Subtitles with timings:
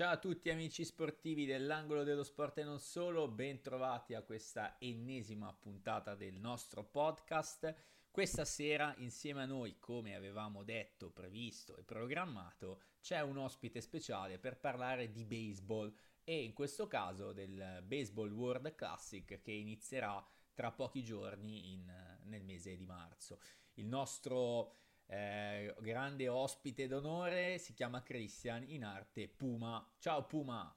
[0.00, 5.52] Ciao a tutti amici sportivi dell'angolo dello sport e non solo, bentrovati a questa ennesima
[5.52, 7.74] puntata del nostro podcast.
[8.10, 14.38] Questa sera insieme a noi, come avevamo detto, previsto e programmato, c'è un ospite speciale
[14.38, 15.92] per parlare di baseball
[16.24, 22.42] e in questo caso del Baseball World Classic che inizierà tra pochi giorni in, nel
[22.42, 23.38] mese di marzo.
[23.74, 24.76] Il nostro
[25.10, 29.84] eh, grande ospite d'onore, si chiama Christian, in arte Puma.
[29.98, 30.72] Ciao Puma!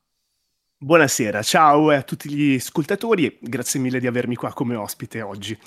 [0.75, 5.57] Buonasera, ciao a tutti gli ascoltatori e grazie mille di avermi qua come ospite oggi.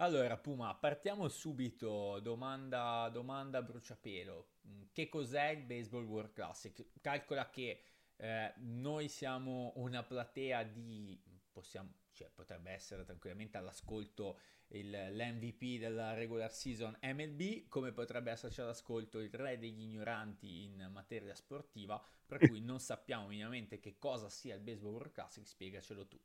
[0.00, 4.48] Allora Puma, partiamo subito, domanda, domanda bruciapelo.
[4.92, 6.84] Che cos'è il Baseball World Classic?
[7.00, 7.82] Calcola che
[8.16, 11.18] eh, noi siamo una platea di,
[11.52, 18.60] possiamo, cioè, potrebbe essere tranquillamente all'ascolto il, l'MVP della regular season MLB, come potrebbe esserci
[18.60, 24.28] all'ascolto il re degli ignoranti in materia sportiva, per cui non sappiamo minimamente che cosa
[24.28, 26.20] sia il Baseball World Classic, spiegacelo tu.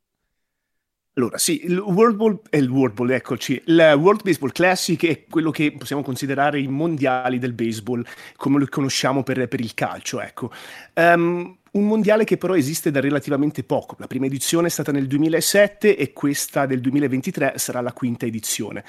[1.16, 3.62] Allora, sì, il World Ball è il World Ball, eccoci.
[3.66, 8.04] Il World Baseball Classic è quello che possiamo considerare i mondiali del baseball,
[8.36, 10.50] come lo conosciamo per, per il calcio, ecco.
[10.94, 13.94] Um, un mondiale che però esiste da relativamente poco.
[13.98, 18.84] La prima edizione è stata nel 2007 e questa del 2023 sarà la quinta edizione.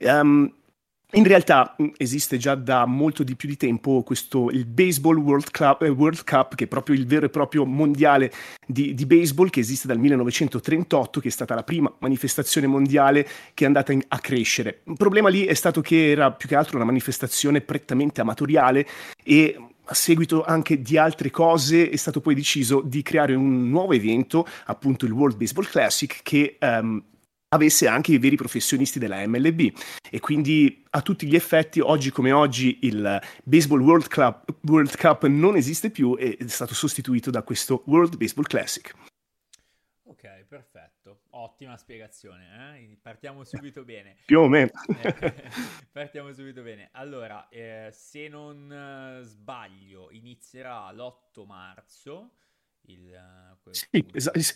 [0.00, 0.52] Um,
[1.12, 5.50] in realtà mm, esiste già da molto di più di tempo questo, il Baseball World,
[5.50, 8.30] Club, eh, World Cup, che è proprio il vero e proprio mondiale
[8.66, 13.64] di, di, baseball, che esiste dal 1938, che è stata la prima manifestazione mondiale che
[13.64, 14.80] è andata in, a crescere.
[14.84, 18.86] Il problema lì è stato che era più che altro una manifestazione prettamente amatoriale
[19.24, 19.56] e
[19.90, 24.46] a seguito anche di altre cose è stato poi deciso di creare un nuovo evento,
[24.66, 27.02] appunto il World Baseball Classic, che um,
[27.48, 29.72] avesse anche i veri professionisti della MLB
[30.10, 35.26] e quindi a tutti gli effetti oggi come oggi il Baseball World, Club, World Cup
[35.26, 38.92] non esiste più e è stato sostituito da questo World Baseball Classic.
[40.02, 42.98] Ok, perfetto, ottima spiegazione, eh?
[43.00, 44.16] partiamo subito bene.
[44.26, 44.70] Più o meno.
[45.92, 46.88] partiamo subito bene.
[46.92, 52.32] Allora, eh, se non eh, sbaglio, inizierà l'8 marzo
[52.88, 53.20] il,
[53.64, 54.04] uh, sì,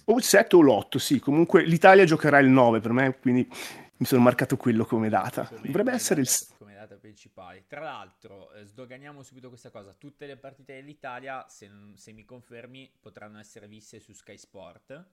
[0.07, 1.19] o il 7 o l'8, sì.
[1.19, 3.47] Comunque l'Italia giocherà il 9 per me, quindi
[3.97, 5.47] mi sono marcato quello come data.
[5.47, 6.57] Come Dovrebbe essere data, il...
[6.59, 7.65] Come data principale.
[7.67, 9.95] Tra l'altro, eh, sdoganiamo subito questa cosa.
[9.97, 15.05] Tutte le partite dell'Italia, se, se mi confermi, potranno essere viste su Sky Sport.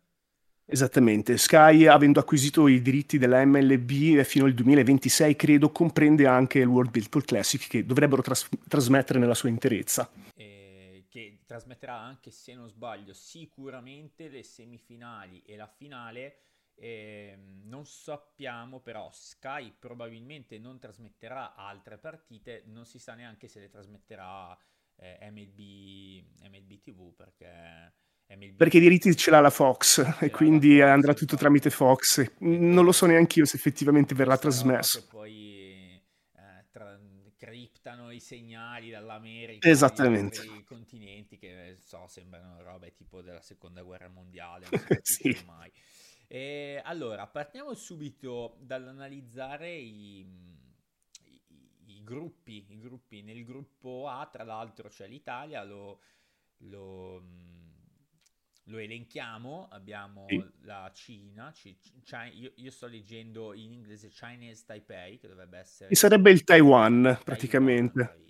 [0.72, 6.68] Esattamente, Sky avendo acquisito i diritti della MLB fino al 2026 credo comprende anche il
[6.68, 10.08] World Baseball Classic che dovrebbero tras- trasmettere nella sua interezza.
[10.36, 10.59] E
[11.50, 16.42] trasmetterà anche se non sbaglio sicuramente le semifinali e la finale.
[16.76, 23.60] Eh, non sappiamo però Sky probabilmente non trasmetterà altre partite, non si sa neanche se
[23.60, 24.56] le trasmetterà
[24.98, 25.60] eh, MLB,
[26.50, 27.94] MLB TV perché...
[28.30, 32.32] MLB perché i diritti ce l'ha la Fox e quindi Fox, andrà tutto tramite Fox.
[32.42, 35.08] Non lo so neanche io se effettivamente verrà trasmesso.
[35.08, 35.59] Poi
[37.50, 40.42] criptano i segnali dall'America Esattamente.
[40.42, 45.36] ai continenti che so, sembrano robe tipo della seconda guerra mondiale, non sì.
[45.46, 45.72] mai.
[46.28, 51.42] E, allora, partiamo subito dall'analizzare i, i,
[51.86, 53.24] i, gruppi, i gruppi.
[53.24, 56.02] Nel gruppo A, tra l'altro, c'è l'Italia, lo,
[56.58, 57.24] lo
[58.70, 60.44] lo elenchiamo, abbiamo sì.
[60.62, 65.90] la Cina, C- C- io, io, sto leggendo in inglese Chinese Taipei, che dovrebbe essere...
[65.90, 68.24] E sarebbe il Taiwan, Taiwan praticamente.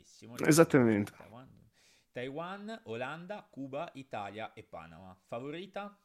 [0.46, 1.12] Esattamente.
[1.16, 1.48] Taiwan.
[2.12, 5.16] Taiwan, Olanda, Cuba, Italia e Panama.
[5.28, 5.98] Favorita?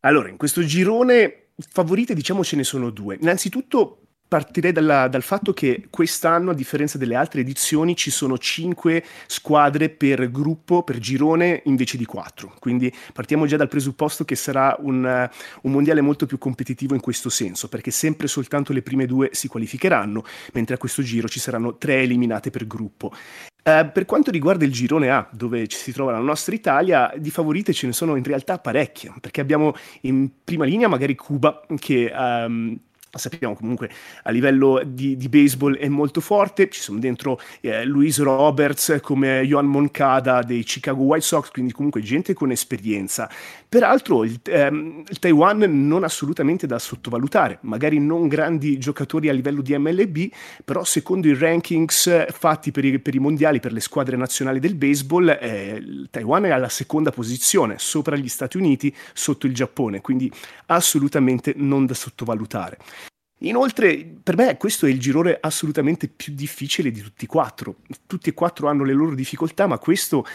[0.00, 3.16] Allora, in questo girone favorite diciamo ce ne sono due.
[3.20, 9.04] Innanzitutto partirei dalla, dal fatto che quest'anno, a differenza delle altre edizioni, ci sono cinque
[9.26, 12.54] squadre per gruppo, per girone, invece di quattro.
[12.60, 15.28] Quindi partiamo già dal presupposto che sarà un,
[15.62, 19.48] un mondiale molto più competitivo in questo senso, perché sempre soltanto le prime due si
[19.48, 23.12] qualificheranno, mentre a questo giro ci saranno tre eliminate per gruppo.
[23.62, 27.30] Uh, per quanto riguarda il girone A, dove ci si trova la nostra Italia, di
[27.30, 32.10] favorite ce ne sono in realtà parecchie, perché abbiamo in prima linea magari Cuba, che
[32.14, 32.78] um,
[33.18, 33.90] sappiamo comunque
[34.22, 39.44] a livello di, di, baseball è molto forte, ci sono dentro eh, Luis Roberts come
[39.44, 43.28] Johan Moncada dei Chicago White Sox, quindi comunque gente con esperienza.
[43.68, 49.62] Peraltro il, ehm, il, Taiwan non assolutamente da sottovalutare, magari non grandi giocatori a livello
[49.62, 50.28] di MLB,
[50.64, 54.74] però secondo i rankings fatti per i, per i mondiali, per le squadre nazionali del
[54.74, 60.00] baseball, eh, il Taiwan è alla seconda posizione, sopra gli Stati Uniti, sotto il Giappone,
[60.00, 60.30] quindi
[60.66, 62.78] assolutamente non da sottovalutare.
[63.42, 67.76] Inoltre, per me questo è il girone assolutamente più difficile di tutti e quattro.
[68.06, 70.26] Tutti e quattro hanno le loro difficoltà, ma questo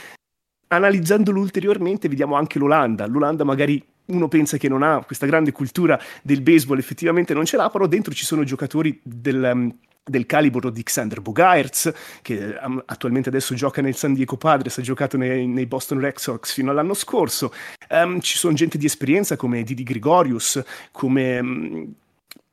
[0.67, 3.05] analizzandolo ulteriormente vediamo anche l'Olanda.
[3.05, 7.57] L'Olanda magari uno pensa che non ha questa grande cultura del baseball, effettivamente non ce
[7.57, 12.81] l'ha, però dentro ci sono giocatori del, um, del calibro di Xander Bogaerts, che um,
[12.85, 16.71] attualmente adesso gioca nel San Diego Padres, ha giocato nei, nei Boston Red Sox fino
[16.71, 17.53] all'anno scorso.
[17.89, 21.39] Um, ci sono gente di esperienza come Didi Gregorius, come...
[21.39, 21.93] Um,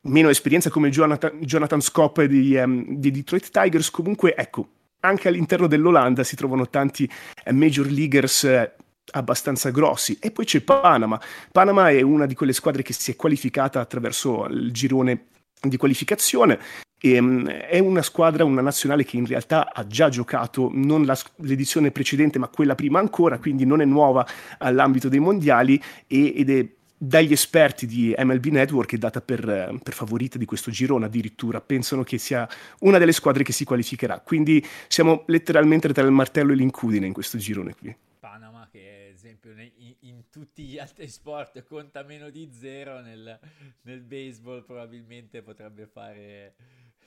[0.03, 2.59] meno esperienza come Jonathan, Jonathan Scott di,
[2.99, 4.69] di Detroit Tigers, comunque ecco,
[5.01, 7.09] anche all'interno dell'Olanda si trovano tanti
[7.45, 8.75] eh, major leaguers eh,
[9.13, 10.19] abbastanza grossi.
[10.21, 11.21] E poi c'è Panama.
[11.51, 15.27] Panama è una di quelle squadre che si è qualificata attraverso il girone
[15.61, 16.59] di qualificazione.
[17.01, 21.19] E, um, è una squadra, una nazionale che in realtà ha già giocato non la,
[21.37, 24.27] l'edizione precedente, ma quella prima ancora, quindi non è nuova
[24.59, 26.67] all'ambito dei mondiali e, ed è
[27.05, 29.41] dagli esperti di MLB Network è data per,
[29.83, 32.49] per, favorita di questo girone addirittura, pensano che sia
[32.81, 37.13] una delle squadre che si qualificherà, quindi siamo letteralmente tra il martello e l'incudine in
[37.13, 37.97] questo girone qui.
[38.21, 43.37] Panama che ad esempio in, in tutti gli altri sport conta meno di zero, nel,
[43.83, 46.55] nel baseball probabilmente potrebbe fare...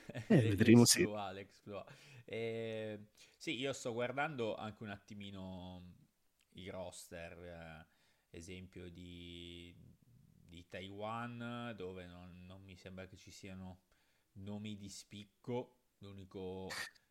[0.07, 1.07] Eh, vedremo sì.
[2.25, 2.99] Eh,
[3.37, 5.83] sì, io sto guardando anche un attimino
[6.55, 7.94] i roster, eh,
[8.35, 9.73] esempio di,
[10.47, 13.81] di Taiwan, dove non, non, mi sembra che ci siano
[14.33, 15.77] nomi spicco.
[15.99, 16.69] L'unico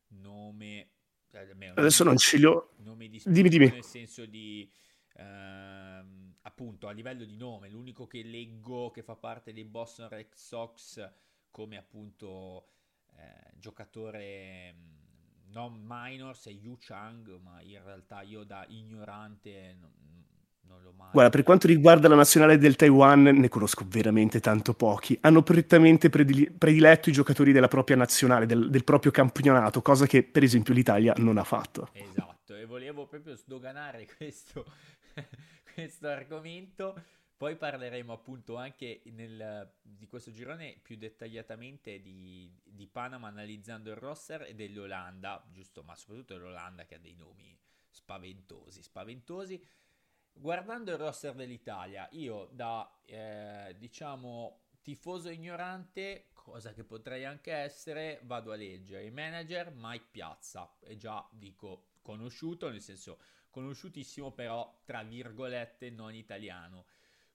[0.08, 0.90] nome.
[1.30, 2.74] Cioè, Adesso non ce li ho.
[2.78, 3.70] Nomi di spicco dimmi, dimmi.
[3.70, 4.70] Nel senso di.
[5.16, 10.32] Ehm, appunto, a livello di nome, l'unico che leggo che fa parte dei Boston Red
[10.34, 11.12] Sox
[11.50, 12.68] come appunto
[13.16, 19.92] eh, giocatore mm, non minors è Yu Chang, ma in realtà io da ignorante non,
[20.74, 21.10] non l'ho mai.
[21.12, 25.16] Guarda, per quanto riguarda la nazionale del Taiwan, ne conosco veramente tanto pochi.
[25.20, 30.22] Hanno prettamente predile- prediletto i giocatori della propria nazionale, del, del, proprio campionato, cosa che
[30.22, 31.88] per esempio l'Italia non ha fatto.
[31.92, 34.64] Esatto, e volevo proprio sdoganare questo,
[35.74, 36.94] questo argomento.
[37.36, 43.96] Poi parleremo appunto anche nel, di questo girone più dettagliatamente di, di Panama analizzando il
[43.96, 47.58] roster e dell'Olanda, giusto, ma soprattutto l'Olanda che ha dei nomi
[47.90, 49.62] spaventosi, spaventosi.
[50.36, 58.20] Guardando il roster dell'Italia, io da eh, diciamo tifoso ignorante, cosa che potrei anche essere,
[58.24, 64.80] vado a leggere il manager Mike Piazza, è già dico conosciuto, nel senso conosciutissimo, però
[64.84, 66.86] tra virgolette non italiano.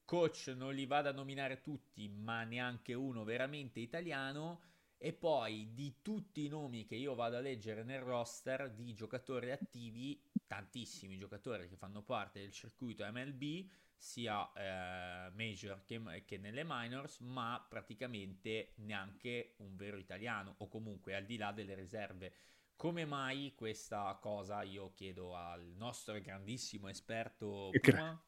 [0.06, 4.62] Coach non li vado a nominare tutti, ma neanche uno veramente italiano.
[4.98, 9.50] E poi di tutti i nomi che io vado a leggere nel roster di giocatori
[9.50, 16.64] attivi, tantissimi giocatori che fanno parte del circuito MLB, sia eh, major che, che, nelle
[16.66, 22.34] minors, ma praticamente neanche un vero italiano, o comunque al di là delle riserve.
[22.76, 24.64] Come mai questa cosa?
[24.64, 28.20] Io chiedo al nostro grandissimo esperto Puma.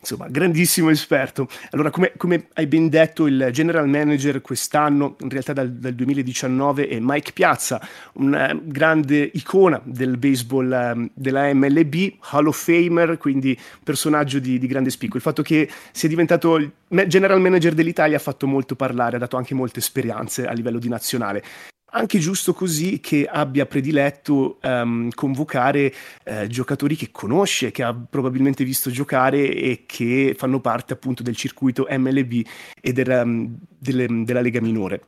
[0.00, 1.46] Insomma, grandissimo esperto.
[1.70, 6.88] Allora, come, come, hai ben detto, il general manager quest'anno, in realtà dal, dal 2019,
[6.88, 7.80] è Mike Piazza,
[8.14, 14.66] una grande icona del baseball um, della MLB, Hall of Famer, quindi personaggio di, di,
[14.66, 15.16] grande spicco.
[15.16, 16.58] Il fatto che sia diventato
[16.88, 20.88] general manager dell'Italia ha fatto molto parlare, ha dato anche molte esperienze a livello di
[20.88, 21.44] nazionale
[21.94, 25.92] anche giusto così che abbia prediletto um, convocare
[26.24, 31.36] uh, giocatori che conosce, che ha probabilmente visto giocare e che fanno parte appunto del
[31.36, 32.46] circuito MLB
[32.80, 35.02] e del, um, delle, della Lega Minore.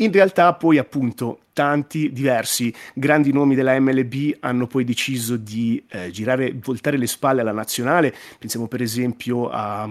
[0.00, 6.10] In realtà poi appunto tanti diversi grandi nomi della MLB hanno poi deciso di eh,
[6.10, 9.88] girare, voltare le spalle alla nazionale, pensiamo per esempio a,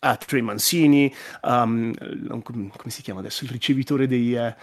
[0.00, 1.92] a Trey Mancini, um,
[2.40, 4.54] come si chiama adesso, il ricevitore dei, uh,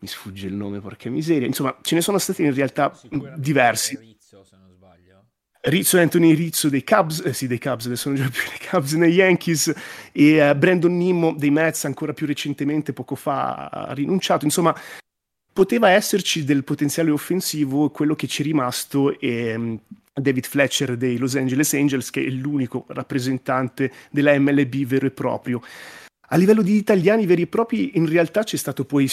[0.00, 1.46] mi sfugge il nome, porca miseria.
[1.46, 2.96] Insomma, ce ne sono stati in realtà
[3.36, 3.96] diversi.
[3.98, 5.24] Rizzo, se non sbaglio.
[5.62, 8.92] Rizzo Anthony Rizzo dei Cubs, eh sì, dei Cubs, adesso non già più dei Cubs
[8.92, 9.72] nei Yankees,
[10.12, 14.44] e uh, Brandon Nimmo dei Mets, ancora più recentemente, poco fa, ha rinunciato.
[14.44, 14.74] Insomma,
[15.52, 19.80] poteva esserci del potenziale offensivo, quello che ci è rimasto è um,
[20.14, 25.60] David Fletcher dei Los Angeles Angels, che è l'unico rappresentante della MLB vero e proprio.
[26.30, 29.08] A livello di italiani veri e propri, in realtà c'è stato poi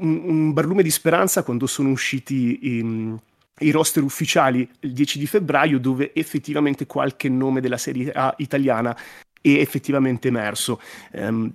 [0.00, 3.14] un, un barlume di speranza quando sono usciti i,
[3.60, 8.96] i roster ufficiali il 10 di febbraio dove effettivamente qualche nome della Serie A italiana
[9.40, 10.80] è effettivamente emerso.
[11.12, 11.52] Um,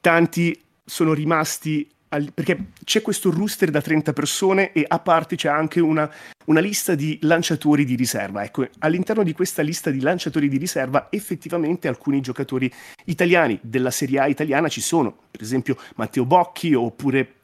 [0.00, 5.48] tanti sono rimasti al, perché c'è questo rooster da 30 persone e a parte c'è
[5.48, 6.08] anche una,
[6.44, 8.44] una, lista di lanciatori di riserva.
[8.44, 12.72] Ecco, all'interno di questa lista di lanciatori di riserva effettivamente alcuni giocatori
[13.06, 17.35] italiani della Serie A italiana ci sono, per esempio Matteo Bocchi oppure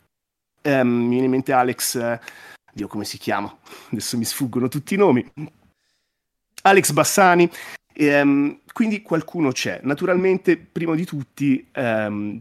[0.64, 2.18] Um, mi viene in mente Alex, uh,
[2.72, 3.54] Dio come si chiama?
[3.90, 5.24] Adesso mi sfuggono tutti i nomi.
[6.62, 7.50] Alex Bassani.
[7.94, 9.80] Ehm, quindi qualcuno c'è.
[9.82, 12.40] Naturalmente, prima di tutti, ehm,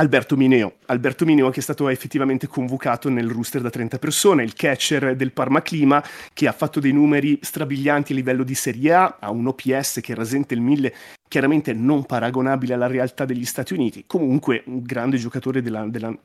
[0.00, 0.76] Alberto Mineo.
[0.86, 5.32] Alberto Mineo che è stato effettivamente convocato nel rooster da 30 persone, il catcher del
[5.32, 6.02] Parma Clima
[6.32, 10.14] che ha fatto dei numeri strabilianti a livello di Serie A, ha un OPS che
[10.14, 10.94] rasente il 1000,
[11.28, 16.16] chiaramente non paragonabile alla realtà degli Stati Uniti, comunque un grande giocatore della, della,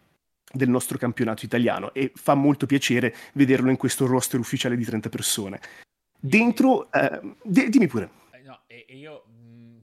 [0.55, 5.09] del nostro campionato italiano e fa molto piacere vederlo in questo roster ufficiale di 30
[5.09, 5.59] persone.
[6.17, 8.09] Dentro, eh, d- dimmi pure.
[8.31, 9.25] Eh, no, e, e io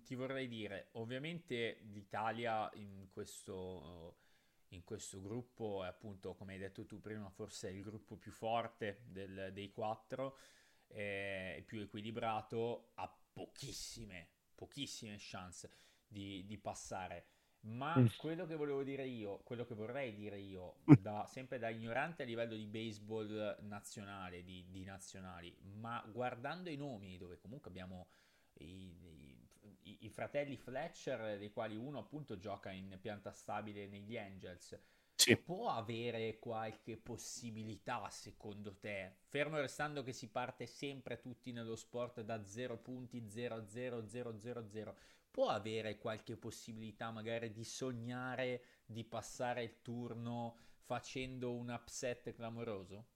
[0.04, 4.16] ti vorrei dire, ovviamente l'Italia in questo,
[4.68, 8.32] in questo gruppo è appunto, come hai detto tu prima, forse è il gruppo più
[8.32, 10.36] forte del, dei quattro,
[10.86, 15.70] è più equilibrato, ha pochissime, pochissime chance
[16.06, 17.26] di, di passare.
[17.64, 18.06] Ma mm.
[18.16, 22.26] quello che volevo dire io, quello che vorrei dire io, da, sempre da ignorante a
[22.26, 28.08] livello di baseball nazionale, di, di nazionali, ma guardando i nomi, dove comunque abbiamo
[28.54, 28.92] i,
[29.82, 34.76] i, i, fratelli Fletcher, dei quali uno appunto gioca in pianta stabile negli Angels,
[35.14, 35.36] sì.
[35.36, 39.18] può avere qualche possibilità secondo te?
[39.28, 44.38] Fermo restando che si parte sempre tutti nello sport da 0 punti 0 0 0
[44.40, 44.96] 0 0
[45.32, 53.06] può avere qualche possibilità magari di sognare di passare il turno facendo un upset clamoroso?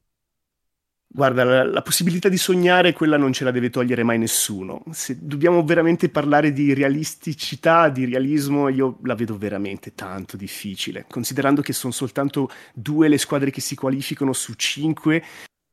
[1.09, 4.83] Guarda, la, la, possibilità di sognare, quella non ce la deve togliere mai nessuno.
[4.91, 11.61] Se dobbiamo veramente parlare di realisticità, di realismo, io la vedo veramente tanto difficile, considerando
[11.61, 15.23] che sono soltanto due le squadre che si qualificano su cinque,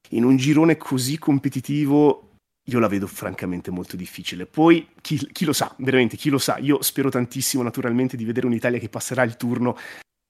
[0.10, 2.33] in un girone così competitivo,
[2.66, 4.46] io la vedo francamente molto difficile.
[4.46, 8.46] Poi, chi, chi lo sa, veramente, chi lo sa, io spero tantissimo naturalmente di vedere
[8.46, 9.78] un'Italia che passerà il turno,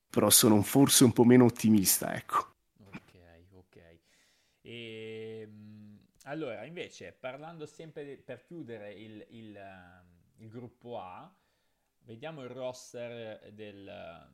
[0.09, 2.51] però sono forse un po' meno ottimista, ecco.
[6.33, 11.31] Allora, invece, parlando sempre de- per chiudere il, il, uh, il, gruppo A,
[12.05, 14.31] vediamo il roster del,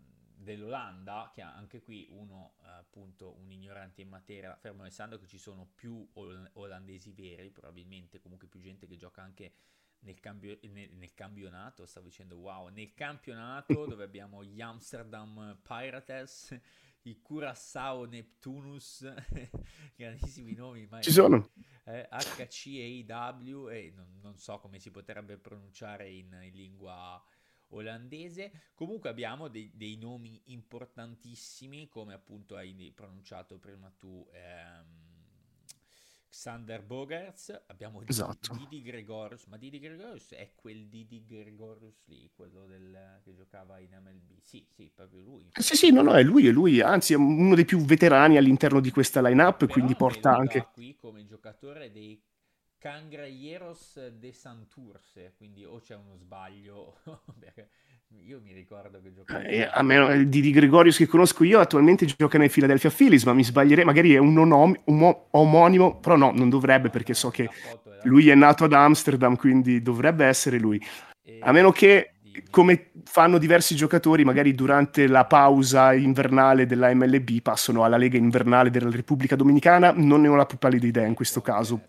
[0.49, 5.37] dell'Olanda, che anche qui uno, uh, appunto, un ignorante in materia, fermo restando che ci
[5.37, 9.53] sono più ol- olandesi veri, probabilmente comunque più gente che gioca anche
[9.99, 16.59] nel, cambio- nel, nel campionato, stavo dicendo wow, nel campionato dove abbiamo gli Amsterdam Pirates,
[17.03, 19.07] i Curaçao Neptunus,
[19.95, 21.51] grandissimi nomi, ma ci sono.
[21.85, 27.23] eh, HCAW e non, non, so come si potrebbe pronunciare in, in lingua
[27.69, 28.51] olandese.
[28.73, 34.27] Comunque abbiamo dei, dei, nomi importantissimi, come appunto hai pronunciato prima tu.
[34.31, 35.07] Ehm,
[36.29, 38.53] Xander Bogarts, abbiamo esatto.
[38.55, 43.89] Didi Gregorius, ma Didi Gregorius è quel Didi Gregorius lì, quello del, che giocava in
[43.99, 44.39] MLB.
[44.39, 45.49] Sì, sì, proprio lui.
[45.53, 48.79] Sì, sì, no, no, è lui, è lui, anzi è uno dei più veterani all'interno
[48.79, 50.67] di questa lineup, quindi porta anche...
[50.71, 52.21] qui come giocatore dei
[52.79, 56.95] Cangrilleros de Santurce, quindi o c'è uno sbaglio,
[58.25, 59.43] io mi ricordo che giocava...
[59.43, 63.33] Eh, a me, il Didi Gregorius che conosco io attualmente gioca nei Philadelphia Phillies, ma
[63.33, 67.49] mi sbaglierei, magari è un, onom- un omonimo, però no, non dovrebbe perché so che
[68.03, 70.81] lui è nato ad Amsterdam, quindi dovrebbe essere lui.
[71.41, 72.13] A meno che,
[72.49, 78.69] come fanno diversi giocatori, magari durante la pausa invernale della MLB passano alla Lega invernale
[78.69, 81.81] della Repubblica Dominicana, non ne ho la più pallida idea in questo caso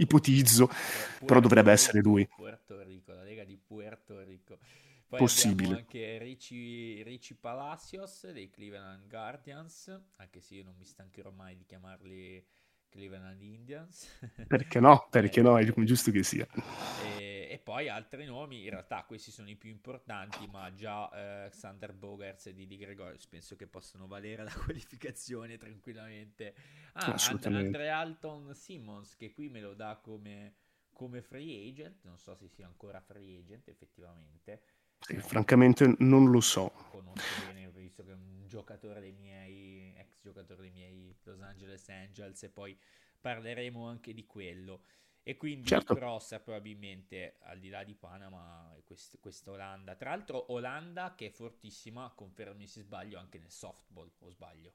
[0.00, 2.26] ipotizzo, Puerto però dovrebbe essere lui.
[2.26, 4.58] Puerto Rico, la Lega di Puerto Rico.
[5.08, 5.76] Poi Possibile.
[5.76, 11.64] anche Ricci, Ricci Palacios dei Cleveland Guardians, anche se io non mi stancherò mai di
[11.64, 12.44] chiamarli
[12.88, 14.08] Cleveland Indians.
[14.46, 15.06] Perché no?
[15.10, 15.58] Perché no?
[15.58, 16.46] È giusto che sia.
[17.18, 21.50] E, e, poi altri nomi, in realtà questi sono i più importanti, ma già eh,
[21.50, 26.54] Xander Bogarts e Didi Gregorius penso che possano valere la qualificazione tranquillamente.
[26.94, 30.54] Ah, Andre Alton Simmons, che qui me lo dà come,
[30.92, 34.62] come free agent, non so se sia ancora free agent effettivamente.
[35.00, 36.72] Sì, francamente non lo so.
[36.90, 41.88] Conosco bene, visto che è un giocatore dei miei, ex giocatore dei miei Los Angeles
[41.88, 42.78] Angels e poi
[43.20, 44.82] parleremo anche di quello.
[45.22, 45.98] E quindi certo.
[45.98, 49.94] Rossa probabilmente al di là di Panama quest- questa Olanda.
[49.94, 54.72] Tra l'altro Olanda che è fortissima, confermi se sbaglio, anche nel softball, o sbaglio?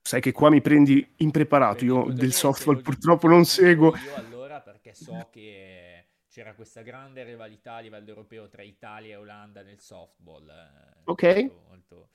[0.00, 3.96] Sai che qua mi prendi impreparato, io del softball purtroppo non seguo.
[3.96, 9.16] Io allora perché so che c'era questa grande rivalità a livello europeo tra Italia e
[9.16, 10.48] Olanda nel softball.
[10.48, 11.22] Eh, ok.
[11.22, 12.08] Molto, molto...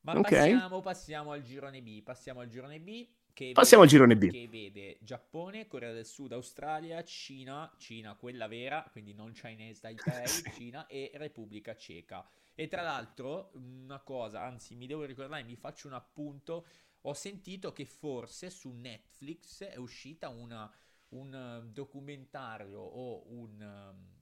[0.00, 0.50] Ma okay.
[0.50, 2.02] passiamo, passiamo, al girone B.
[2.02, 3.06] Passiamo al girone B.
[3.32, 4.30] Che passiamo vede, al girone B.
[4.32, 10.26] Che vede Giappone, Corea del Sud, Australia, Cina, Cina quella vera, quindi non Chinese Taipei,
[10.58, 12.28] Cina e Repubblica Ceca.
[12.56, 16.66] E tra l'altro, una cosa, anzi mi devo ricordare, mi faccio un appunto,
[17.02, 20.68] ho sentito che forse su Netflix è uscita una
[21.10, 23.56] un documentario o un,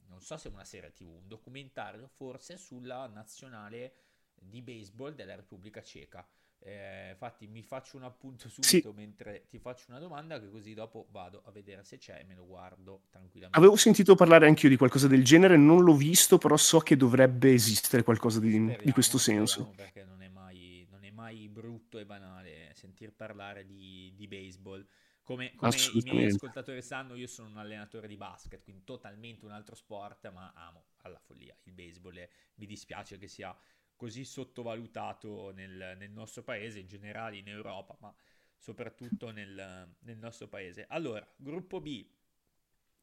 [0.07, 3.95] non so se una serie tv, un documentario forse sulla nazionale
[4.35, 6.27] di baseball della Repubblica Ceca.
[6.59, 8.97] Eh, infatti mi faccio un appunto subito sì.
[8.97, 12.35] mentre ti faccio una domanda che così dopo vado a vedere se c'è e me
[12.35, 13.59] lo guardo tranquillamente.
[13.59, 17.53] Avevo sentito parlare anch'io di qualcosa del genere, non l'ho visto, però so che dovrebbe
[17.53, 19.73] esistere qualcosa di, speriamo, di questo senso.
[19.77, 24.85] Perché non è, mai, non è mai brutto e banale sentir parlare di, di baseball.
[25.27, 29.51] Come, come i miei ascoltatori sanno, io sono un allenatore di basket, quindi totalmente un
[29.51, 33.53] altro sport, ma amo alla follia il baseball e mi dispiace che sia
[33.97, 38.15] così sottovalutato nel, nel nostro paese, in generale in Europa, ma
[38.57, 40.87] soprattutto nel, nel nostro paese.
[40.89, 42.07] Allora, gruppo B,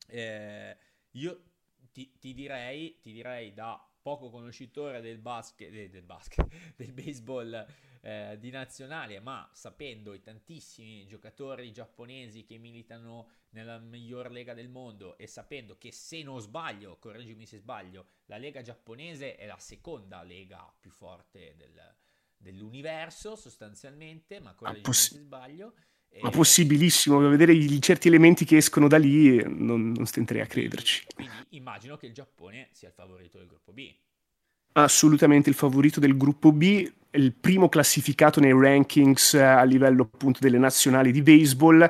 [0.07, 0.77] eh,
[1.11, 1.43] io
[1.91, 7.67] ti, ti, direi, ti direi da poco conoscitore del basket, del, del, basket, del baseball
[8.05, 14.67] eh, di nazionale, ma sapendo i tantissimi giocatori giapponesi che militano nella miglior lega del
[14.67, 19.57] mondo e sapendo che se non sbaglio, correggimi se sbaglio, la lega giapponese è la
[19.57, 21.95] seconda lega più forte del,
[22.35, 25.73] dell'universo sostanzialmente, ma correggimi poss- se sbaglio.
[26.21, 31.05] Ma possibilissimo, vedere i, certi elementi che escono da lì non, non stenterei a crederci.
[31.15, 33.95] Quindi immagino che il Giappone sia il favorito del gruppo B.
[34.73, 40.39] Assolutamente il favorito del gruppo B, il primo classificato nei rankings eh, a livello appunto
[40.41, 41.87] delle nazionali di baseball.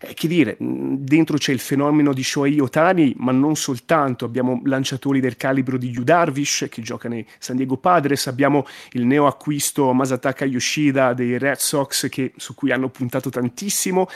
[0.00, 4.24] Eh, che dire, dentro c'è il fenomeno di Shohei Otani, ma non soltanto.
[4.26, 9.06] Abbiamo lanciatori del calibro di Yu Darvish che gioca nei San Diego Padres, abbiamo il
[9.06, 14.06] neo acquisto Masataka Yoshida dei Red Sox che, su cui hanno puntato tantissimo,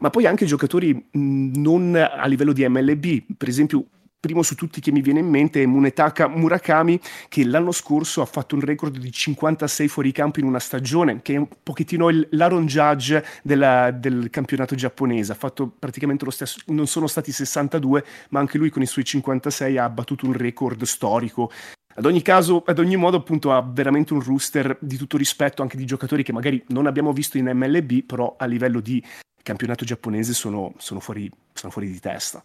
[0.00, 3.84] ma poi anche giocatori mh, non a livello di MLB, per esempio
[4.22, 8.24] primo su tutti che mi viene in mente è Munetaka Murakami che l'anno scorso ha
[8.24, 12.64] fatto un record di 56 fuoricampo in una stagione che è un pochettino il, l'Aaron
[12.66, 18.38] Judge della, del campionato giapponese ha fatto praticamente lo stesso non sono stati 62 ma
[18.38, 21.50] anche lui con i suoi 56 ha battuto un record storico
[21.94, 25.76] ad ogni caso, ad ogni modo, appunto, ha veramente un rooster di tutto rispetto anche
[25.76, 29.04] di giocatori che magari non abbiamo visto in MLB, però a livello di
[29.42, 32.42] campionato giapponese sono, sono, fuori, sono fuori di testa.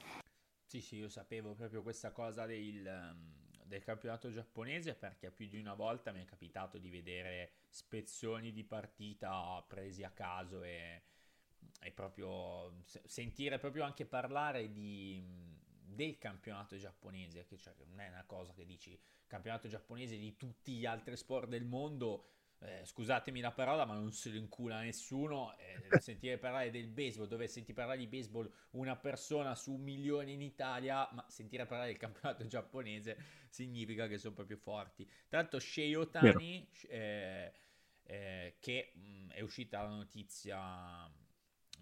[0.68, 5.58] Sì, sì, io sapevo proprio questa cosa del, um, del, campionato giapponese perché più di
[5.58, 11.04] una volta mi è capitato di vedere spezzoni di partita presi a caso e,
[11.82, 15.24] e proprio sentire proprio anche parlare di,
[15.86, 20.74] del campionato giapponese, che cioè, non è una cosa che dici campionato giapponese di tutti
[20.74, 25.56] gli altri sport del mondo eh, scusatemi la parola, ma non se lo incula nessuno.
[25.58, 30.32] Eh, sentire parlare del baseball, dove senti parlare di baseball una persona su un milione
[30.32, 33.18] in Italia, ma sentire parlare del campionato giapponese
[33.50, 35.06] significa che sono proprio forti.
[35.28, 37.54] Tra l'altro, Shei Otani, eh,
[38.04, 41.12] eh, che mh, mm, è uscita la notizia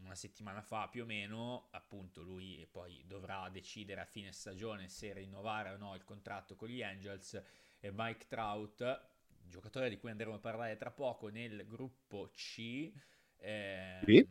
[0.02, 5.14] una settimana fa più o meno, appunto lui poi dovrà decidere a fine stagione se
[5.14, 7.42] rinnovare o no il contratto con gli Angels
[7.80, 9.14] e Mike Trout
[9.50, 12.92] giocatore di cui andremo a parlare tra poco nel gruppo C,
[13.38, 14.28] eh, sì.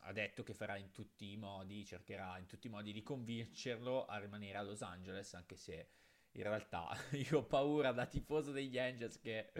[0.00, 4.06] ha detto che farà in tutti i modi, cercherà in tutti i modi di convincerlo
[4.06, 5.88] a rimanere a Los Angeles, anche se
[6.32, 9.52] in realtà io ho paura da tifoso degli Angels che,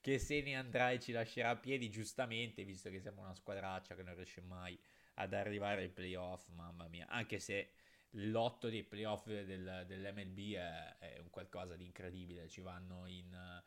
[0.00, 3.94] che se ne andrà e ci lascerà a piedi giustamente, visto che siamo una squadraccia
[3.94, 4.78] che non riesce mai
[5.14, 7.70] ad arrivare ai playoff, mamma mia, anche se
[8.16, 13.62] l'otto dei playoff del, dell'MLB è, è, un qualcosa di incredibile, ci vanno in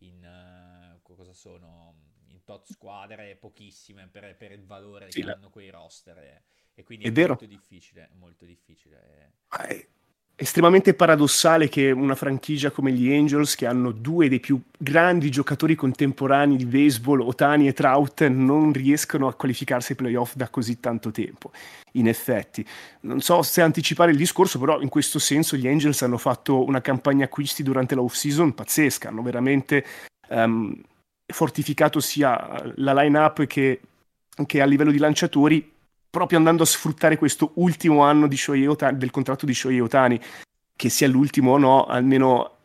[0.00, 2.08] in uh, cosa sono?
[2.28, 5.32] In tot squadre pochissime per, per il valore sì, che la...
[5.32, 6.42] hanno quei roster e,
[6.74, 9.88] e quindi è, è molto difficile molto difficile è
[10.40, 15.74] estremamente paradossale che una franchigia come gli Angels che hanno due dei più grandi giocatori
[15.74, 21.10] contemporanei di baseball Otani e Trout non riescano a qualificarsi ai playoff da così tanto
[21.10, 21.50] tempo
[21.92, 22.64] in effetti.
[23.00, 26.80] Non so se anticipare il discorso, però in questo senso gli Angels hanno fatto una
[26.80, 29.84] campagna acquisti durante la off-season pazzesca, hanno veramente
[30.28, 30.74] um,
[31.26, 33.80] fortificato sia la line-up che,
[34.46, 35.70] che, a livello di lanciatori,
[36.10, 38.26] proprio andando a sfruttare questo ultimo anno
[38.66, 40.20] Otani, del contratto di Shohei Otani,
[40.74, 42.56] che sia l'ultimo o no, almeno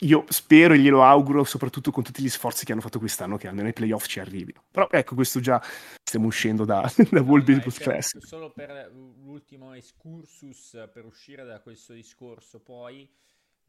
[0.00, 3.48] io spero e glielo auguro, soprattutto con tutti gli sforzi che hanno fatto quest'anno, che
[3.48, 4.64] almeno ai playoff ci arrivino.
[4.70, 5.62] Però ecco, questo già
[6.02, 8.26] stiamo uscendo da, da no, Baseball Classic.
[8.26, 13.08] Solo per l'ultimo excursus, per uscire da questo discorso, poi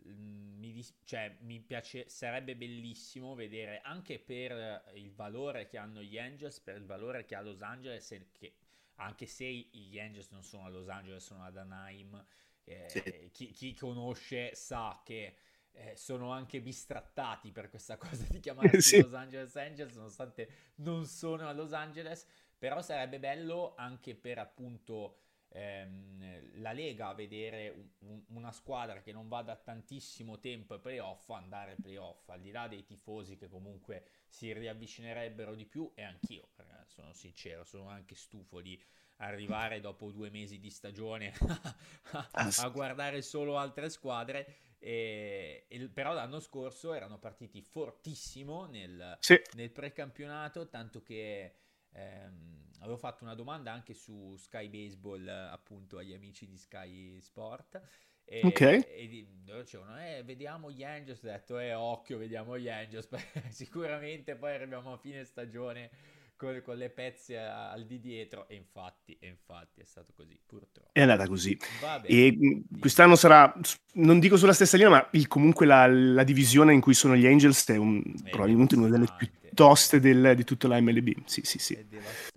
[0.03, 6.17] mi, dis- cioè, mi piace, sarebbe bellissimo vedere anche per il valore che hanno gli
[6.17, 8.55] Angels, per il valore che ha Los Angeles, che,
[8.95, 12.23] anche se gli Angels non sono a Los Angeles, sono ad Anaheim,
[12.63, 13.29] eh, sì.
[13.31, 15.37] chi, chi conosce sa che
[15.71, 19.01] eh, sono anche bistrattati per questa cosa di chiamarsi sì.
[19.01, 22.25] Los Angeles Angels, nonostante non sono a Los Angeles,
[22.57, 25.19] però sarebbe bello anche per appunto
[25.57, 30.79] ehm, la Lega a vedere un, una squadra che non va da tantissimo tempo ai
[30.79, 35.91] playoff andare ai playoff, al di là dei tifosi che comunque si riavvicinerebbero di più
[35.95, 36.49] e anch'io,
[36.87, 38.79] sono sincero, sono anche stufo di
[39.17, 41.33] arrivare dopo due mesi di stagione
[42.11, 44.65] a, ah, a guardare solo altre squadre.
[44.79, 49.39] E, e, però l'anno scorso erano partiti fortissimo nel, sì.
[49.53, 51.55] nel precampionato, tanto che
[51.93, 57.81] ehm, avevo fatto una domanda anche su Sky Baseball appunto agli amici di Sky Sport
[58.23, 58.81] e, okay.
[58.81, 63.09] e loro dicevano eh, vediamo gli Angels ho detto eh occhio vediamo gli Angels
[63.49, 65.89] sicuramente poi arriviamo a fine stagione
[66.37, 70.91] con, con, le pezze al di dietro e infatti, e infatti è stato così purtroppo.
[70.93, 71.57] È andata così.
[72.03, 73.53] E mm, quest'anno sarà
[73.93, 77.25] non dico sulla stessa linea ma il, comunque la, la, divisione in cui sono gli
[77.25, 81.41] Angels è, un, è probabilmente una delle più toste del, di tutta la MLB sì
[81.43, 81.73] sì sì.
[81.73, 82.36] È devastante.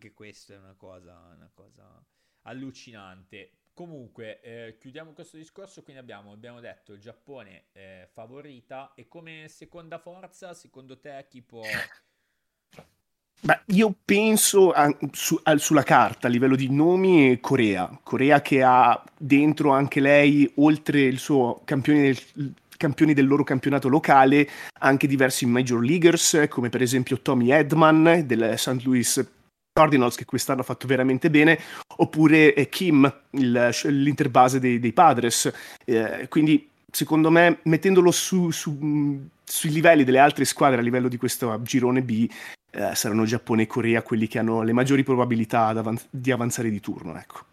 [0.00, 2.02] anche questo è una cosa, una cosa
[2.42, 9.08] allucinante Comunque, eh, chiudiamo questo discorso, quindi abbiamo, abbiamo detto il Giappone eh, favorita e
[9.08, 11.62] come seconda forza, secondo te chi può
[13.42, 17.98] Beh, io penso a, su, a, sulla carta, a livello di nomi, Corea.
[18.02, 23.88] Corea che ha dentro anche lei, oltre il suo campione del, campioni del loro campionato
[23.88, 24.46] locale,
[24.80, 28.82] anche diversi major leaguers, come per esempio Tommy Edman del St.
[28.82, 29.38] Louis
[29.72, 31.58] Cardinals, che quest'anno ha fatto veramente bene,
[31.96, 35.50] oppure eh, Kim, il, l'interbase dei, dei Padres.
[35.84, 41.16] Eh, quindi, secondo me, mettendolo su, su, sui livelli delle altre squadre a livello di
[41.16, 42.28] questo girone B,
[42.72, 45.72] eh, saranno Giappone e Corea quelli che hanno le maggiori probabilità
[46.10, 47.16] di avanzare di turno.
[47.16, 47.49] Ecco.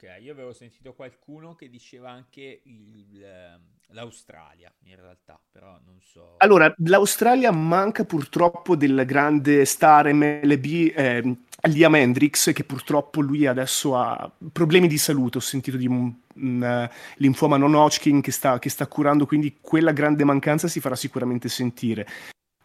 [0.00, 5.98] Ok, io avevo sentito qualcuno che diceva anche il, ehm, l'Australia, in realtà, però non
[6.00, 6.34] so.
[6.36, 13.96] Allora, l'Australia manca purtroppo del grande star MLB eh, Liam Hendrix, che purtroppo lui adesso
[13.96, 15.38] ha problemi di salute.
[15.38, 19.58] Ho sentito di un, un uh, linfoma non Hodgkin che sta, che sta curando, quindi
[19.60, 22.06] quella grande mancanza si farà sicuramente sentire.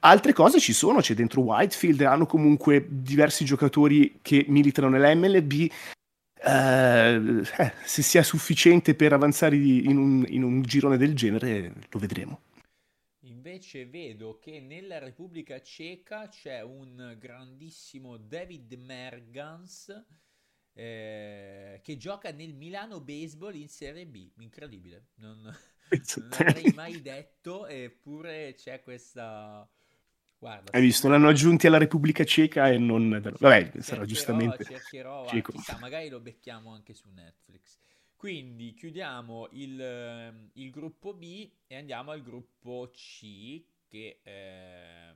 [0.02, 5.72] Altre cose ci sono, c'è dentro Whitefield, hanno comunque diversi giocatori che militano nella MLB.
[6.46, 12.00] Uh, eh, se sia sufficiente per avanzare in un, in un girone del genere, lo
[12.00, 12.42] vedremo.
[13.22, 20.06] Invece vedo che nella Repubblica Ceca c'è un grandissimo David Mergans
[20.74, 24.30] eh, che gioca nel Milano Baseball in Serie B.
[24.40, 29.70] Incredibile, non, non avrei mai detto, eppure c'è questa
[30.44, 31.08] Guarda, Hai visto?
[31.08, 33.10] L'hanno aggiunti alla Repubblica Ceca e non...
[33.10, 34.66] Vabbè, cercherò, sarà giustamente...
[34.66, 35.54] Cercherò, Ceco.
[35.54, 37.78] chissà, magari lo becchiamo anche su Netflix.
[38.18, 45.16] Quindi chiudiamo il, ehm, il gruppo B e andiamo al gruppo C, che eh,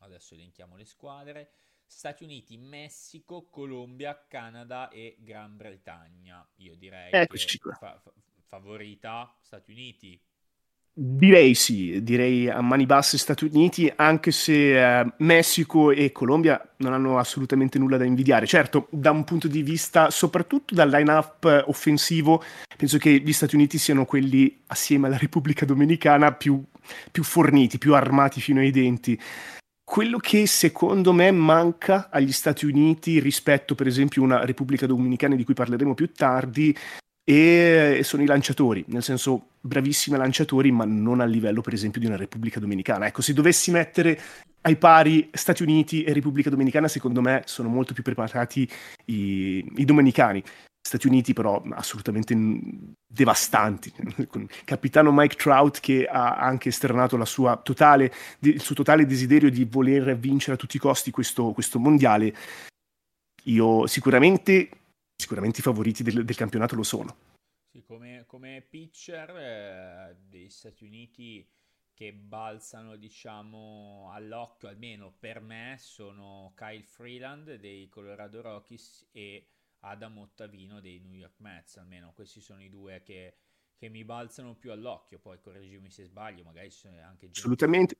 [0.00, 1.50] adesso elenchiamo le squadre.
[1.86, 6.44] Stati Uniti, Messico, Colombia, Canada e Gran Bretagna.
[6.56, 8.02] Io direi Eccoci che fa-
[8.48, 10.20] favorita Stati Uniti,
[10.96, 16.92] Direi sì, direi a mani basse Stati Uniti, anche se eh, Messico e Colombia non
[16.92, 18.46] hanno assolutamente nulla da invidiare.
[18.46, 22.40] Certo, da un punto di vista, soprattutto dal line-up offensivo,
[22.76, 26.62] penso che gli Stati Uniti siano quelli, assieme alla Repubblica Dominicana, più,
[27.10, 29.20] più forniti, più armati fino ai denti.
[29.82, 35.34] Quello che secondo me manca agli Stati Uniti rispetto, per esempio, a una Repubblica Dominicana
[35.34, 36.74] di cui parleremo più tardi,
[37.24, 42.06] e sono i lanciatori, nel senso bravissimi lanciatori, ma non a livello per esempio di
[42.06, 43.06] una Repubblica Dominicana.
[43.06, 44.20] Ecco, se dovessi mettere
[44.60, 48.68] ai pari Stati Uniti e Repubblica Dominicana, secondo me sono molto più preparati
[49.06, 50.42] i, i dominicani.
[50.86, 52.36] Stati Uniti però assolutamente
[53.06, 53.90] devastanti,
[54.66, 57.16] capitano Mike Trout che ha anche esternato
[57.62, 62.34] totale, il suo totale desiderio di voler vincere a tutti i costi questo, questo mondiale.
[63.44, 64.68] Io sicuramente
[65.16, 67.16] sicuramente i favoriti del, del campionato lo sono.
[67.70, 71.48] Sì, come, come pitcher eh, degli Stati Uniti
[71.94, 79.46] che balzano, diciamo, all'occhio, almeno per me, sono Kyle Freeland dei Colorado Rockies e
[79.80, 83.36] Adam Ottavino dei New York Mets, almeno questi sono i due che,
[83.76, 87.28] che mi balzano più all'occhio, poi correggimi se sbaglio, magari ci sono anche...
[87.30, 87.96] Assolutamente.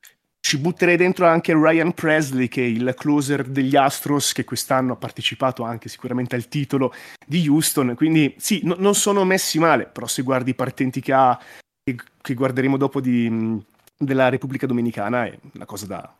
[0.47, 4.97] Ci butterei dentro anche Ryan Presley, che è il closer degli Astros, che quest'anno ha
[4.97, 6.93] partecipato anche sicuramente al titolo
[7.27, 7.95] di Houston.
[7.95, 11.43] Quindi sì, no, non sono messi male, però se guardi i partenti che ha,
[11.83, 13.59] che, che guarderemo dopo di,
[13.97, 16.15] della Repubblica Dominicana, è una cosa da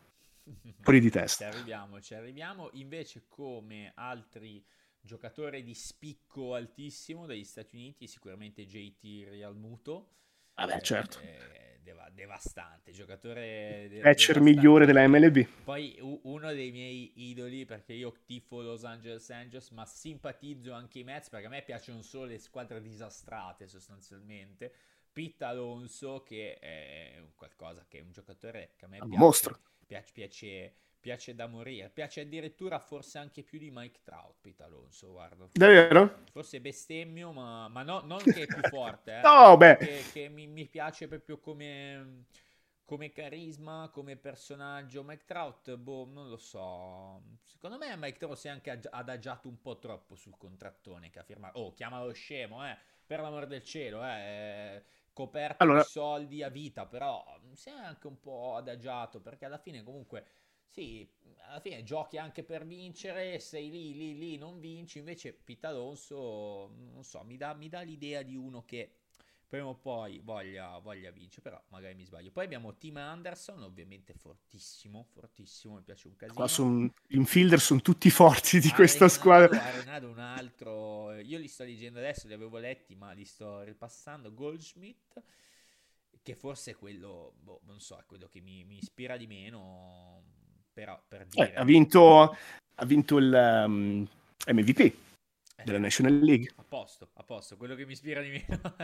[0.81, 1.47] fuori di testa.
[1.47, 2.69] Ci arriviamo, ci arriviamo.
[2.73, 4.65] Invece come altri
[5.01, 10.07] giocatori di spicco altissimo dagli Stati Uniti, sicuramente JT Realmuto
[10.55, 11.19] Vabbè, certo.
[11.19, 15.45] Eh, deva- devastante, giocatore de- catcher migliore della MLB.
[15.63, 20.99] Poi u- uno dei miei idoli, perché io tifo Los Angeles Angels, ma simpatizzo anche
[20.99, 24.73] i Mets, perché a me piacciono solo le squadre disastrate sostanzialmente.
[25.11, 29.17] Pete Alonso, che è qualcosa che è un giocatore che a me piace,
[29.85, 30.73] piace, piace,
[31.05, 35.47] piace da morire, piace addirittura forse anche più di Mike Trout, Pete Alonso, guarda.
[35.51, 36.23] Davvero?
[36.31, 39.77] Forse bestemmio, ma, ma no, non che è più forte, eh, no, beh.
[39.77, 42.23] Che, che mi, mi, piace proprio come,
[42.85, 45.03] come carisma, come personaggio.
[45.03, 47.21] Mike Trout, boh, non lo so.
[47.43, 51.23] Secondo me Mike Trout si è anche adagiato un po' troppo sul contrattone che ha
[51.23, 51.59] firmato.
[51.59, 54.83] Oh, chiamalo scemo, eh, per l'amor del cielo, eh
[55.15, 55.79] coperto allora...
[55.79, 60.25] di soldi a vita, però si è anche un po' adagiato perché alla fine comunque
[60.75, 61.07] sì,
[61.47, 66.69] alla fine giochi anche per vincere, sei lì, lì, lì, non vinci, invece Pete Alonso,
[66.91, 68.95] non so, mi dà, mi dà l'idea di uno che
[69.47, 72.29] prima o poi voglia, voglia vincere, però magari mi sbaglio.
[72.31, 76.35] Poi abbiamo Tim Anderson, ovviamente fortissimo, fortissimo, mi piace un casino.
[76.35, 79.63] Qua sono, infielder sono tutti forti di Arenado, questa squadra.
[79.63, 84.33] Arenado un altro, io li sto leggendo adesso, li avevo letti, ma li sto ripassando.
[84.33, 85.23] Goldschmidt,
[86.21, 90.34] che forse è quello, boh, non so, è quello che mi, mi ispira di meno
[90.75, 91.53] però per eh, dire...
[91.53, 92.37] Eh, ha, vinto,
[92.75, 94.07] ha vinto il um,
[94.45, 94.93] ehm, MVP
[95.63, 96.51] della National League.
[96.57, 98.75] A posto, a posto, quello che mi ispira di meno.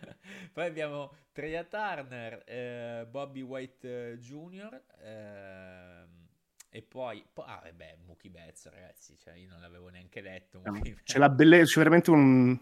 [0.52, 6.22] Poi abbiamo Treya Turner, eh, Bobby White eh, Jr., eh,
[6.70, 10.60] e poi, ah, beh, Mookie Betts, ragazzi, cioè io non l'avevo neanche letto.
[11.04, 12.58] C'è la bellezza, c'è veramente un...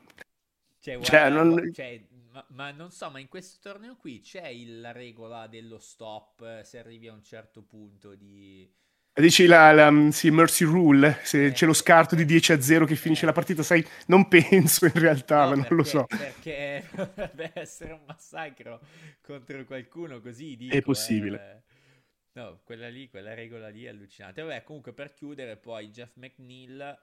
[0.80, 1.72] Cioè, cioè guarda, cioè, non...
[1.72, 5.78] cioè ma, ma, non so, ma in questo torneo qui c'è il, la regola dello
[5.78, 8.70] stop eh, se arrivi a un certo punto di...
[9.14, 12.86] Dici la, la sì, Mercy Rule, se eh, c'è lo scarto di 10 a 0
[12.86, 13.26] che finisce eh.
[13.26, 16.06] la partita, sai, non penso in realtà, no, ma non perché, lo so.
[16.06, 18.80] Perché dovrebbe essere un massacro
[19.20, 21.62] contro qualcuno così, dico, È possibile.
[21.66, 22.40] Eh.
[22.40, 24.40] No, quella lì, quella regola lì è allucinante.
[24.40, 26.98] Vabbè, comunque per chiudere poi Jeff McNeil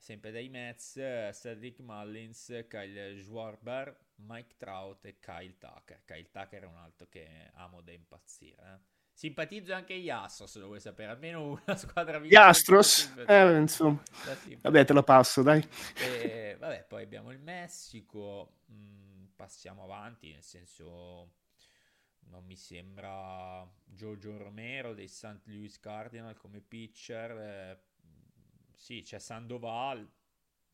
[0.00, 6.02] sempre dai Mets, Cedric Mullins, Kyle Schwarber, Mike Trout e Kyle Tucker.
[6.06, 8.62] Kyle Tucker è un altro che amo da impazzire.
[8.62, 8.98] Eh.
[9.12, 13.12] Simpatizzo anche gli Astros, lo vuoi sapere, almeno una squadra Gli Astros?
[13.26, 14.02] Eh, insomma.
[14.62, 15.62] Vabbè, te lo passo, dai.
[15.96, 21.34] E, vabbè, poi abbiamo il Messico, mm, passiamo avanti, nel senso
[22.30, 25.40] non mi sembra Giorgio Romero dei St.
[25.44, 27.82] Louis Cardinal come pitcher, eh,
[28.80, 30.10] sì, c'è Sandoval.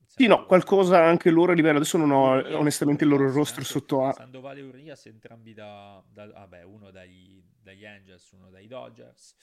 [0.07, 1.79] Sì, no, qualcosa anche loro a livello.
[1.79, 4.13] Adesso non ho Urias, onestamente il loro roster sotto a.
[4.13, 6.01] Sandoval e Urias, entrambi da.
[6.09, 9.35] da vabbè, uno dagli, dagli Angels, uno dai Dodgers.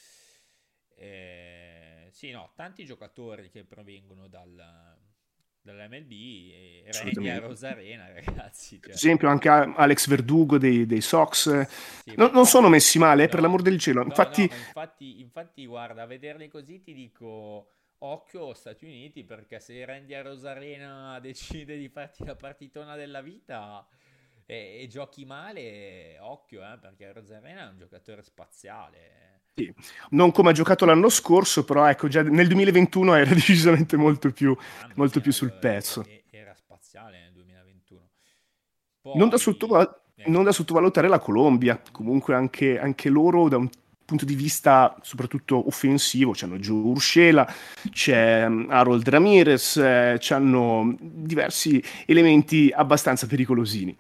[0.96, 4.98] Eh, sì, no, tanti giocatori che provengono dal,
[5.62, 8.80] dall'MLB e Randy a Rosarena, ragazzi.
[8.80, 8.92] Cioè.
[8.92, 11.68] Ad esempio, anche Alex Verdugo dei, dei Sox.
[12.02, 14.02] Sì, no, non sono messi male, no, per l'amor del cielo.
[14.04, 14.48] Infatti...
[14.48, 17.68] No, infatti, infatti, guarda, a vederli così ti dico
[18.00, 23.88] occhio Stati Uniti perché se Randy a Rosarena decide di farti la partitona della vita
[24.46, 29.42] e, e giochi male, occhio eh, perché Rosarena è un giocatore spaziale.
[29.56, 29.72] Sì.
[30.10, 34.56] Non come ha giocato l'anno scorso, però ecco, già nel 2021 era decisamente molto più,
[34.82, 36.06] ah, molto più sul pezzo.
[36.30, 38.10] Era spaziale nel 2021.
[39.02, 39.18] Poi...
[39.18, 40.30] Non, da sottoval- eh.
[40.30, 43.70] non, da sottovalutare la Colombia, comunque anche, anche loro da un
[44.06, 47.48] punto di vista soprattutto offensivo, c'hanno Joe Urshela,
[47.90, 53.96] c'è mm, Harold Ramirez, eh, hanno diversi elementi abbastanza pericolosini.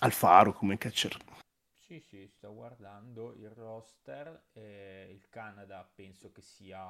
[0.00, 1.16] Alfaro come catcher.
[1.72, 6.80] Sì, sì, sto guardando il roster, eh, il Canada penso che sia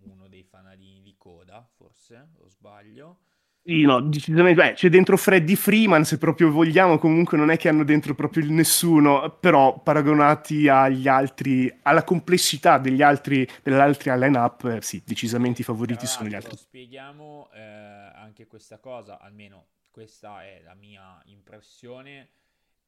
[0.00, 3.20] uno dei fanalini di coda, forse, o sbaglio.
[3.68, 7.68] Sì, no, decisamente, beh, c'è dentro Freddy Freeman, se proprio vogliamo, comunque non è che
[7.68, 14.64] hanno dentro proprio nessuno, però paragonati agli altri, alla complessità degli altri, delle altre line-up,
[14.64, 16.56] eh, sì, decisamente i favoriti sono gli altri.
[16.56, 22.26] Spieghiamo eh, anche questa cosa, almeno questa è la mia impressione,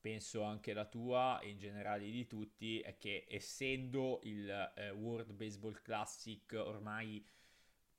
[0.01, 5.35] penso anche la tua e in generale di tutti, è che essendo il eh, World
[5.35, 7.23] Baseball Classic ormai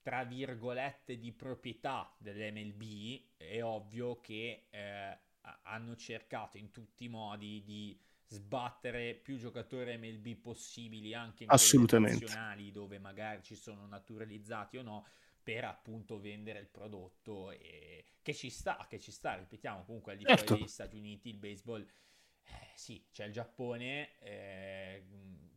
[0.02, 5.18] tra virgolette di proprietà dell'MLB, è ovvio che eh,
[5.64, 8.00] hanno cercato in tutti i modi di
[8.32, 12.24] sbattere più giocatori MLB possibili anche in Assolutamente.
[12.24, 15.06] nazionali dove magari ci sono naturalizzati o no
[15.44, 18.06] per appunto vendere il prodotto e...
[18.22, 20.56] che ci sta, che ci sta, ripetiamo comunque al di fuori certo.
[20.56, 25.04] degli Stati Uniti il baseball eh, sì, c'è il Giappone eh,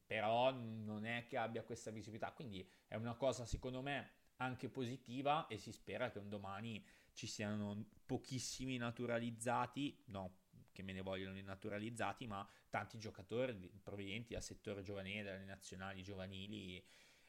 [0.04, 5.46] però non è che abbia questa visibilità quindi è una cosa secondo me anche positiva
[5.46, 10.38] e si spera che un domani ci siano pochissimi naturalizzati, no,
[10.72, 16.84] che me ne vogliono naturalizzati, ma tanti giocatori provenienti dal settore giovanile, dalle nazionali giovanili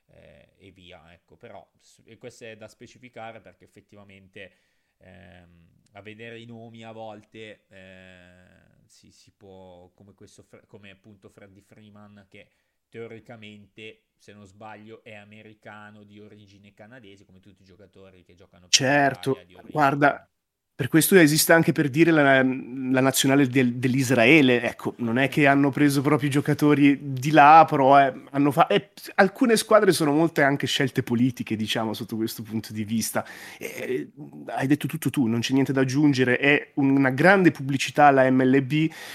[0.08, 1.14] eh, e via.
[1.14, 1.68] Ecco, però
[2.04, 4.54] e questo è da specificare perché effettivamente
[4.98, 11.30] ehm, a vedere i nomi a volte eh, si, si, può, come, questo, come appunto
[11.30, 12.50] Freddy Freeman che
[12.96, 18.68] teoricamente, se non sbaglio, è americano di origine canadese, come tutti i giocatori che giocano
[18.70, 19.38] Certo,
[19.70, 20.26] guarda,
[20.74, 25.46] per questo esiste anche per dire la, la nazionale del, dell'Israele, ecco, non è che
[25.46, 30.14] hanno preso proprio i giocatori di là, però eh, hanno fa- eh, alcune squadre sono
[30.14, 33.26] molte anche scelte politiche, diciamo, sotto questo punto di vista.
[33.60, 34.10] Eh,
[34.46, 38.72] hai detto tutto tu, non c'è niente da aggiungere, è una grande pubblicità alla MLB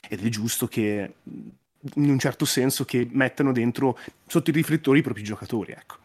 [0.06, 1.14] ed è giusto che
[1.94, 5.96] in un certo senso che mettano dentro sotto i riflettori i propri giocatori, ecco.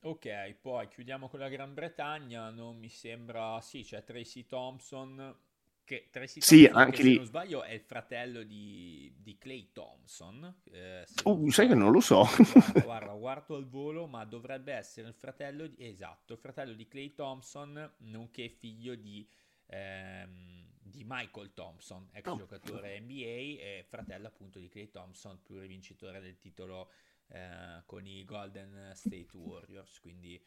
[0.00, 5.34] Ok, poi chiudiamo con la Gran Bretagna, non mi sembra, sì, c'è Tracy Thompson,
[5.82, 7.10] che Tracy Thompson, sì, anche che, lì.
[7.12, 10.56] se non sbaglio è il fratello di, di Clay Thompson.
[10.70, 12.24] Eh, oh, sai che non lo so.
[12.36, 16.86] Guarda, guarda, guardo al volo, ma dovrebbe essere il fratello di, esatto, il fratello di
[16.86, 19.26] Clay Thompson, nonché figlio di...
[19.68, 22.36] Ehm, di Michael Thompson, ex oh.
[22.36, 26.90] giocatore NBA e fratello appunto di Clay Thompson, plurivincitore del titolo
[27.28, 30.42] eh, con i Golden State Warriors, quindi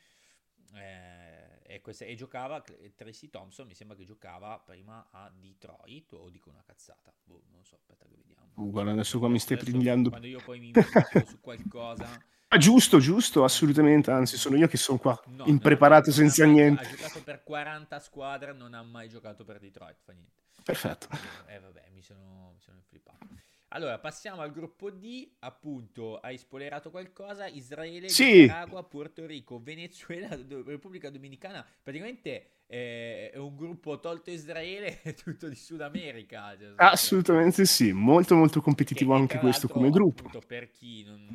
[0.75, 2.63] eh, e, questa, e, giocava
[2.95, 7.63] Tracy Thompson mi sembra che giocava prima a Detroit o dico una cazzata boh, non
[7.65, 10.71] so aspetta che vediamo uh, guarda adesso qua mi stai prendendo quando io poi mi
[10.71, 12.07] metto su qualcosa
[12.49, 14.09] Ah, giusto, giusto, assolutamente.
[14.09, 16.81] Anzi, sono io che sono qua, no, impreparato no, senza ha, niente.
[16.81, 20.43] Ha giocato per 40 squadre, non ha mai giocato per Detroit, fa niente.
[20.63, 21.07] Perfetto.
[21.47, 23.27] Eh, vabbè, mi sono, mi sono flippato.
[23.69, 28.41] Allora, passiamo al gruppo D, appunto, hai spoilerato qualcosa, Israele, sì.
[28.41, 30.29] Nicaragua, Puerto Rico, Venezuela,
[30.65, 36.57] Repubblica Dominicana, praticamente eh, è un gruppo tolto Israele, è tutto di Sud America.
[36.57, 40.27] Cioè, Assolutamente sì, molto molto competitivo che, anche questo come gruppo.
[40.27, 41.27] Appunto, per chi non,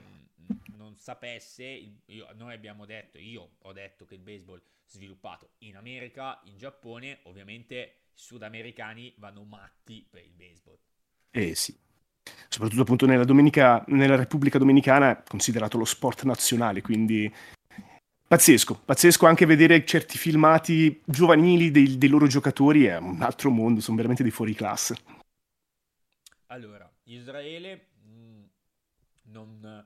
[0.76, 1.64] non sapesse,
[2.06, 7.20] io, noi abbiamo detto, io ho detto che il baseball sviluppato in America, in Giappone,
[7.24, 7.76] ovviamente
[8.14, 10.78] i sudamericani vanno matti per il baseball.
[11.30, 11.74] Eh sì,
[12.48, 17.32] soprattutto appunto nella, Domenica, nella Repubblica Dominicana, considerato lo sport nazionale, quindi
[18.26, 23.80] pazzesco, pazzesco anche vedere certi filmati giovanili dei, dei loro giocatori, è un altro mondo,
[23.80, 24.96] sono veramente dei fuori classe.
[26.46, 28.42] Allora, Israele mm,
[29.24, 29.84] non,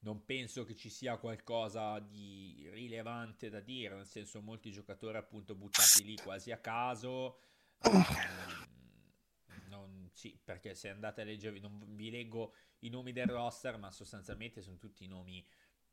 [0.00, 5.54] non penso che ci sia qualcosa di rilevante da dire, nel senso molti giocatori appunto
[5.54, 7.40] buttati lì quasi a caso.
[7.88, 8.77] Eh, non,
[10.18, 14.62] sì, perché se andate a leggere, non vi leggo i nomi del roster, ma sostanzialmente
[14.62, 15.46] sono tutti nomi,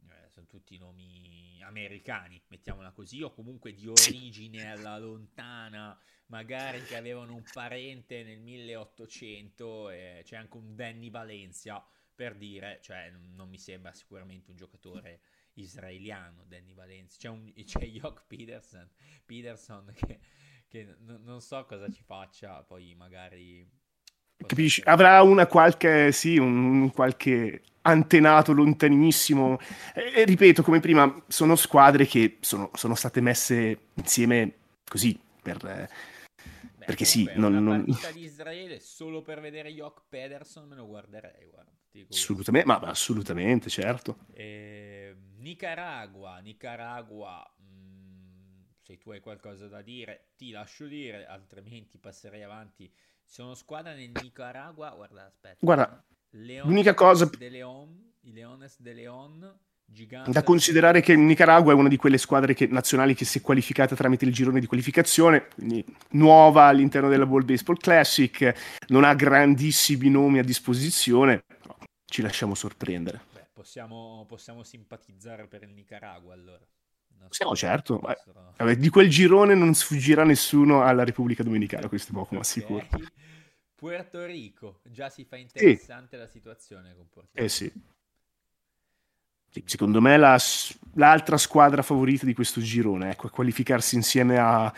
[0.10, 5.96] eh, sono tutti nomi americani, mettiamola così, o comunque di origine alla lontana,
[6.28, 11.86] magari che avevano un parente nel 1800, eh, c'è anche un Danny Valencia,
[12.16, 15.22] per dire, cioè non mi sembra sicuramente un giocatore
[15.54, 18.90] israeliano, Danny Valencia, c'è, un, c'è Jock Peterson,
[19.24, 20.20] Peterson che
[20.68, 23.84] che n- non so cosa ci faccia, poi magari...
[24.38, 24.82] Capisci?
[24.86, 29.60] Avrà una qualche, sì, un qualche antenato lontanissimo.
[29.93, 34.54] E, e, ripeto, come prima, sono squadre che sono, sono state messe insieme
[34.88, 35.58] così, per...
[35.58, 37.56] Beh, perché sì, non...
[37.56, 37.86] Una non...
[37.86, 41.71] partita di Israele solo per vedere Jock Pederson me lo guarderei, guarda.
[42.10, 44.17] Assolutamente, ma, ma, assolutamente, certo.
[44.34, 47.50] Eh, Nicaragua, Nicaragua
[48.86, 52.91] se tu hai qualcosa da dire ti lascio dire, altrimenti passerei avanti.
[53.26, 55.58] Sono squadra nel Nicaragua, guarda, aspetta.
[55.60, 57.26] Guarda, Leones l'unica cosa...
[57.26, 60.32] De Leon, I Leones de Leon, gigante...
[60.32, 63.42] Da considerare che il Nicaragua è una di quelle squadre che, nazionali che si è
[63.42, 68.54] qualificata tramite il girone di qualificazione, quindi nuova all'interno della World Baseball Classic,
[68.88, 73.22] non ha grandissimi nomi a disposizione, però ci lasciamo sorprendere.
[73.34, 76.66] Beh, possiamo, possiamo simpatizzare per il Nicaragua allora.
[77.30, 82.36] Siamo certo, Vabbè, di quel girone non sfuggirà nessuno alla Repubblica Dominicana, questo è poco
[82.36, 82.88] ma sicuro.
[83.75, 86.17] Puerto Rico, già si fa interessante sì.
[86.17, 87.45] la situazione con Puerto Rico.
[87.45, 87.71] Eh sì.
[89.50, 90.40] sì secondo me la,
[90.94, 94.73] l'altra squadra favorita di questo girone, ecco, qualificarsi insieme a,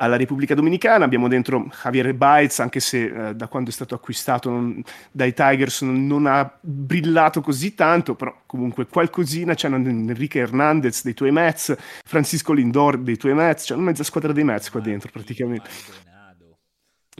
[0.00, 1.04] alla Repubblica Dominicana.
[1.04, 5.82] Abbiamo dentro Javier Baez, anche se eh, da quando è stato acquistato non, dai Tigers
[5.82, 9.54] non, non, ha brillato così tanto, però comunque qualcosina.
[9.54, 14.32] C'è Enrique Hernandez dei tuoi Mets, Francisco Lindor dei tuoi Mets, c'è una mezza squadra
[14.32, 15.68] dei Mets qua dentro praticamente.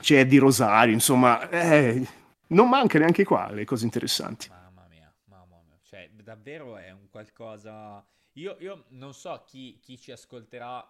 [0.00, 2.06] C'è di Rosario, insomma, eh,
[2.48, 4.48] non manca neanche qua le cose interessanti.
[4.48, 8.04] Mamma mia, mamma mia, cioè davvero è un qualcosa...
[8.34, 10.88] Io, io non so chi, chi ci ascolterà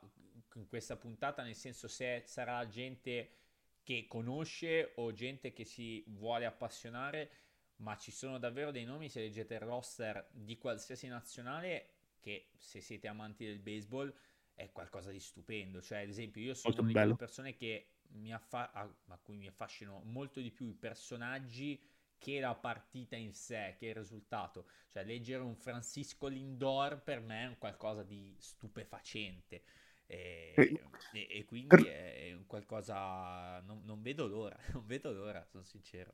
[0.58, 3.36] in questa puntata, nel senso se sarà gente
[3.82, 7.30] che conosce o gente che si vuole appassionare,
[7.76, 12.80] ma ci sono davvero dei nomi, se leggete il roster di qualsiasi nazionale, che se
[12.80, 14.12] siete amanti del baseball
[14.54, 15.80] è qualcosa di stupendo.
[15.80, 19.46] Cioè, ad esempio, io sono una delle persone che mi affa- a, a cui mi
[19.46, 21.80] affascinano molto di più i personaggi
[22.18, 24.68] che la partita in sé, che il risultato.
[24.90, 29.62] Cioè, leggere un Francisco Lindor per me è un qualcosa di stupefacente.
[30.10, 33.60] E, e, e quindi è un qualcosa.
[33.64, 36.12] Non, non, vedo l'ora, non vedo l'ora, sono sincero.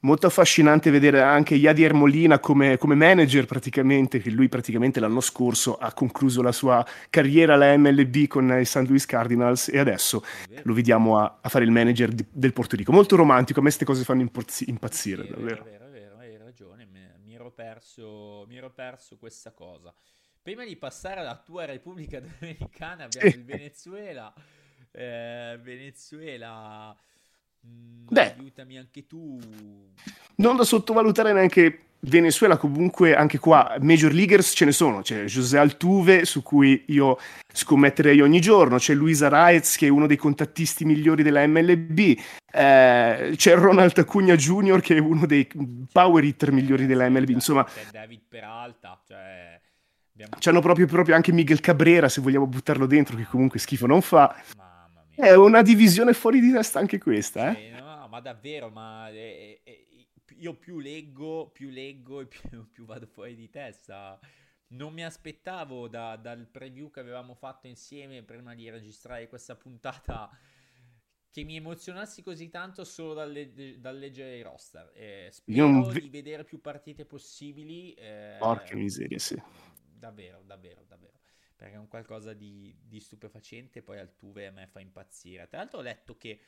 [0.00, 5.76] Molto affascinante vedere anche Yadier Molina come, come, manager praticamente, che lui praticamente l'anno scorso
[5.76, 8.86] ha concluso la sua carriera alla MLB con i St.
[8.86, 10.22] Louis Cardinals e adesso
[10.62, 12.92] lo vediamo a, a fare il manager di, del Porto Rico.
[12.92, 15.64] Molto romantico, a me queste cose fanno impazzi, impazzire, sì, davvero.
[15.64, 19.92] È vero, è vero, hai ragione, mi, mi, ero perso, mi ero perso questa cosa.
[20.48, 24.32] Prima di passare alla tua Repubblica Dominicana abbiamo il Venezuela.
[24.92, 26.96] Eh, Venezuela
[27.66, 29.38] Mm, Beh, aiutami anche tu.
[30.36, 35.58] Non da sottovalutare neanche Venezuela, comunque anche qua Major Leaguers ce ne sono, c'è José
[35.58, 37.18] Altuve su cui io
[37.52, 43.32] scommetterei ogni giorno, c'è Luisa Raez che è uno dei contattisti migliori della MLB, eh,
[43.34, 44.80] c'è Ronald Acuna Jr.
[44.80, 45.48] che è uno dei
[45.92, 47.64] power hitter migliori della MLB, insomma...
[47.64, 49.60] C'è David Peralta, cioè...
[50.18, 50.36] Abbiamo...
[50.40, 54.34] C'hanno proprio, proprio anche Miguel Cabrera, se vogliamo buttarlo dentro, che comunque schifo non fa.
[55.14, 57.54] È una divisione fuori di testa anche questa, eh?
[57.54, 59.86] Sì, no, ma davvero, ma eh, eh,
[60.38, 62.40] io più leggo, più leggo e più,
[62.72, 64.18] più, vado fuori di testa.
[64.70, 70.28] Non mi aspettavo da, dal preview che avevamo fatto insieme prima di registrare questa puntata
[71.30, 74.90] che mi emozionassi così tanto solo dal, le- dal leggere i roster.
[74.94, 76.00] Eh, spero vi...
[76.00, 77.92] di vedere più partite possibili.
[77.94, 79.40] Eh, Porca miseria, sì.
[79.98, 81.20] Davvero, davvero, davvero.
[81.56, 85.48] Perché è un qualcosa di, di stupefacente, poi Altuve a me fa impazzire.
[85.48, 86.40] Tra l'altro ho letto che,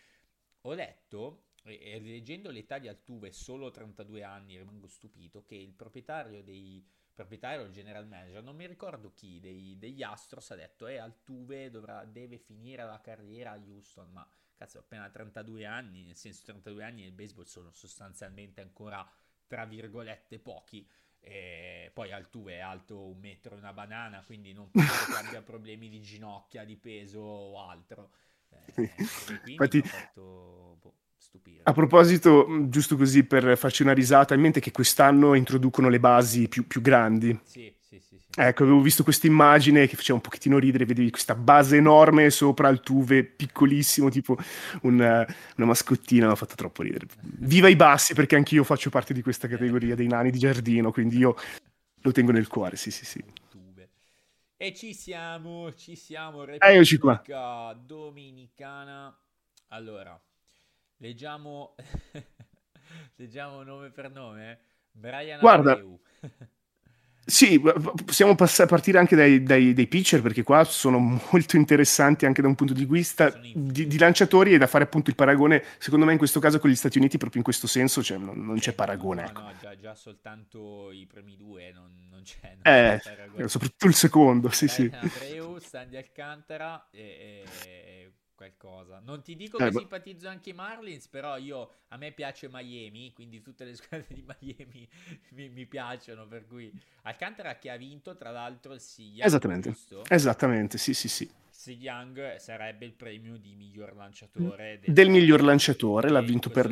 [0.62, 6.42] ho letto, e, leggendo l'età di Altuve, solo 32 anni, rimango stupito, che il proprietario
[6.42, 6.86] dei
[7.20, 11.68] proprietario, il general manager, non mi ricordo chi, dei, degli Astros ha detto, eh, Altuve
[11.68, 14.26] dovrà, deve finire la carriera a Houston, ma
[14.56, 19.06] cazzo, appena 32 anni, nel senso 32 anni nel baseball sono sostanzialmente ancora,
[19.46, 20.88] tra virgolette, pochi,
[21.20, 25.42] e poi Altuve è alto un metro e una banana, quindi non penso che abbia
[25.42, 28.12] problemi di ginocchia, di peso o altro.
[28.48, 28.90] Eh,
[29.44, 30.94] Infatti, fatto, boh,
[31.62, 36.48] a proposito, giusto così per farci una risata, in mente che quest'anno introducono le basi
[36.48, 37.38] più, più grandi.
[37.44, 38.26] Sì, sì, sì, sì.
[38.34, 42.68] Ecco, avevo visto questa immagine che faceva un pochettino ridere, vedevi questa base enorme sopra
[42.70, 44.36] il tuve, piccolissimo, tipo
[44.82, 47.06] una, una mascottina, mi ha fatto troppo ridere.
[47.22, 51.18] Viva i bassi, perché anch'io faccio parte di questa categoria dei nani di giardino, quindi
[51.18, 51.36] io
[52.02, 53.22] lo tengo nel cuore, sì, sì, sì.
[54.56, 57.22] E ci siamo, ci siamo, Eccoci qua.
[57.82, 59.14] Dominicana.
[59.68, 60.20] Allora,
[61.00, 61.74] leggiamo,
[63.16, 64.60] leggiamo nome per nome.
[64.92, 66.00] Brian Guarda, Abreu.
[67.22, 72.42] Sì, possiamo pass- partire anche dai, dai, dai, pitcher perché qua sono molto interessanti anche
[72.42, 76.06] da un punto di vista di, di, lanciatori e da fare appunto il paragone, secondo
[76.06, 78.58] me in questo caso con gli Stati Uniti proprio in questo senso cioè, non, non,
[78.58, 79.22] c'è paragone.
[79.22, 79.40] No, ecco.
[79.42, 82.56] no, già, già, soltanto i primi due non, non c'è.
[82.62, 84.90] Non eh, c'è soprattutto il secondo, sì sì.
[84.92, 87.44] Abreu, Sandy Alcantara e,
[87.84, 89.00] e qualcosa.
[89.04, 89.78] Non ti dico eh, che ma...
[89.78, 94.24] simpatizzo anche i Marlins, però io a me piace Miami, quindi tutte le squadre di
[94.24, 94.88] Miami
[95.32, 96.72] mi, mi piacciono, per cui
[97.02, 99.70] Alcantara che ha vinto tra l'altro il Cy Young, Esattamente.
[99.70, 100.04] Giusto?
[100.08, 101.30] Esattamente, sì, sì, sì.
[101.50, 106.68] Cy Young sarebbe il premio di miglior lanciatore del, del miglior lanciatore, l'ha vinto per,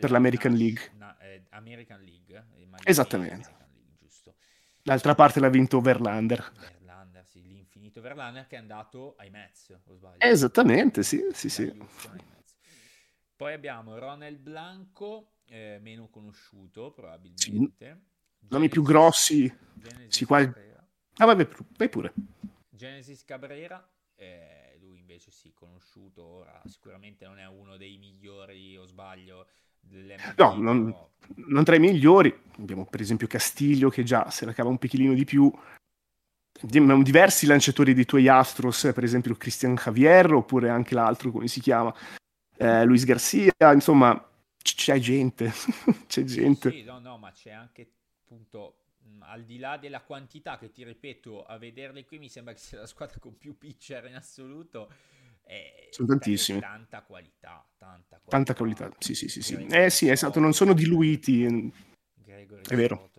[0.00, 0.92] per l'American League.
[0.96, 2.46] Na, eh, American League.
[2.84, 3.34] Esattamente.
[3.34, 4.34] American League,
[4.84, 6.38] D'altra parte l'ha vinto Verlander.
[6.38, 6.81] Verlander
[7.92, 10.16] finito Verlander che è andato ai Mets, o sbaglio?
[10.18, 11.70] Esattamente, sì, sì, sì.
[13.36, 18.00] Poi abbiamo Ronald Blanco, eh, meno conosciuto probabilmente.
[18.38, 18.46] Sì.
[18.48, 19.52] Nomi più grossi.
[20.08, 20.40] sì, qua...
[21.16, 22.14] Ah, vabbè, vai pure.
[22.70, 28.86] Genesis Cabrera, eh, lui invece sì, conosciuto ora, sicuramente non è uno dei migliori, o
[28.86, 29.46] sbaglio.
[30.36, 30.94] No, non,
[31.34, 32.34] non, tra i migliori.
[32.58, 35.52] Abbiamo per esempio Castiglio che già se la cava un picchino di più,
[36.62, 41.94] diversi lanciatori dei tuoi Astros, per esempio Christian Javier, oppure anche l'altro, come si chiama,
[42.56, 45.52] eh, Luis Garcia, insomma, c'è gente,
[46.06, 46.70] c'è gente.
[46.70, 47.90] Sì, no, no, ma c'è anche,
[48.22, 48.76] appunto,
[49.20, 52.80] al di là della quantità, che ti ripeto, a vederle qui mi sembra che sia
[52.80, 54.88] la squadra con più pitcher in assoluto,
[55.44, 56.60] eh, sono tantissimi.
[56.60, 58.30] Tanta qualità, tanta qualità.
[58.30, 59.42] Tanta qualità, sì, sì, sì.
[59.42, 59.66] sì.
[59.66, 61.72] Eh sì, esatto, non sono diluiti.
[62.14, 63.10] Gregory è vero.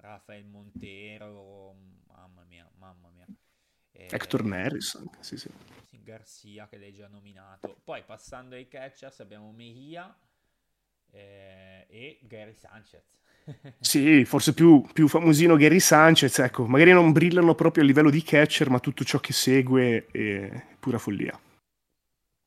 [0.00, 1.74] Rafael Montero,
[4.08, 5.50] Hector Neris, sì, sì.
[6.02, 7.80] Garcia che l'hai già nominato.
[7.84, 10.14] Poi passando ai catchers abbiamo Mejia
[11.10, 13.18] eh, e Gary Sanchez.
[13.80, 18.22] sì, forse più, più, famosino Gary Sanchez, ecco, magari non brillano proprio a livello di
[18.22, 21.38] catcher, ma tutto ciò che segue è pura follia.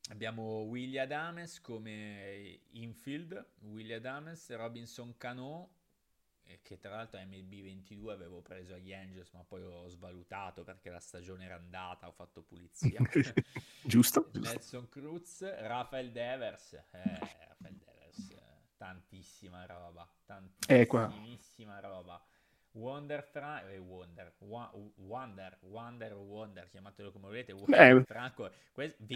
[0.09, 5.69] Abbiamo William Adames come infield, William Adames, Robinson Cano,
[6.61, 10.99] che tra l'altro MLB 22 avevo preso agli Angels, ma poi ho svalutato perché la
[10.99, 12.99] stagione era andata, ho fatto pulizia.
[13.83, 14.29] giusto.
[14.33, 18.35] Nelson Cruz, Rafael Devers, eh, Rafael Devers,
[18.77, 22.23] tantissima roba, tantissima roba.
[22.73, 27.51] Wonder, Fra- eh, Wonder, Wonder, Wonder, Wonder, chiamatelo come volete.
[27.51, 28.49] Wonder, eh, Franco,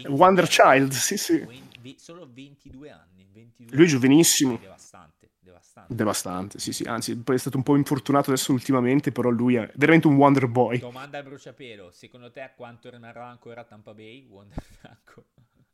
[0.06, 1.38] Wonder Child, sì, sì.
[1.38, 3.26] 20, solo 22 anni.
[3.32, 4.56] 22 Lui è giovanissimo.
[4.58, 5.94] Devastante, devastante.
[5.94, 6.84] Devastante, sì, sì.
[6.84, 10.46] Anzi, poi è stato un po' infortunato adesso ultimamente, però lui è veramente un Wonder
[10.46, 10.78] Boy.
[10.78, 15.24] Domanda a bruciapelo, secondo te quanto rimarrà ancora a Tampa Bay, Wonder Franco?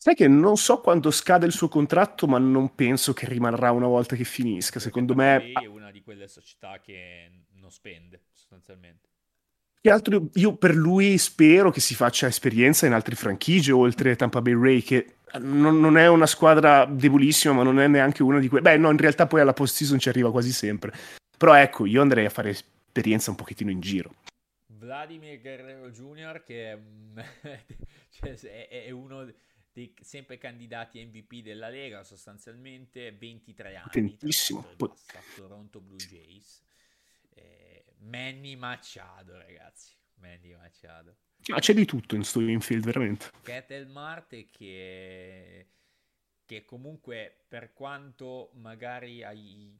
[0.04, 3.86] Sai che non so quando scade il suo contratto, ma non penso che rimarrà una
[3.86, 4.72] volta che finisca.
[4.72, 9.08] Perché Secondo me è una di quelle società che non spende sostanzialmente.
[9.80, 14.40] Che altro io per lui spero che si faccia esperienza in altre franchigie oltre Tampa
[14.40, 18.48] Bay Ray, che non, non, è una squadra debolissima, ma non è neanche una di
[18.48, 18.62] quelle.
[18.62, 20.92] Beh, no, in realtà poi alla post season ci arriva quasi sempre.
[21.36, 24.14] Però ecco, io andrei a fare esperienza un pochettino in giro.
[24.66, 26.78] Vladimir Guerrero Jr., che è,
[28.10, 29.30] cioè, è, uno
[29.72, 33.90] dei sempre candidati MVP della Lega, sostanzialmente 23 anni.
[33.90, 34.66] Tantissimo.
[35.36, 36.62] Toronto Blue Jays.
[37.34, 39.94] Eh, Manny Machado, ragazzi.
[40.14, 41.16] Manny Machado.
[41.48, 43.30] Ma c'è di tutto in sto infield, veramente.
[43.42, 45.68] Ketel Marte che,
[46.46, 49.76] che comunque per quanto magari ai,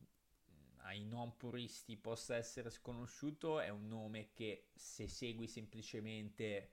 [0.82, 6.72] ai non puristi possa essere sconosciuto, è un nome che se segui semplicemente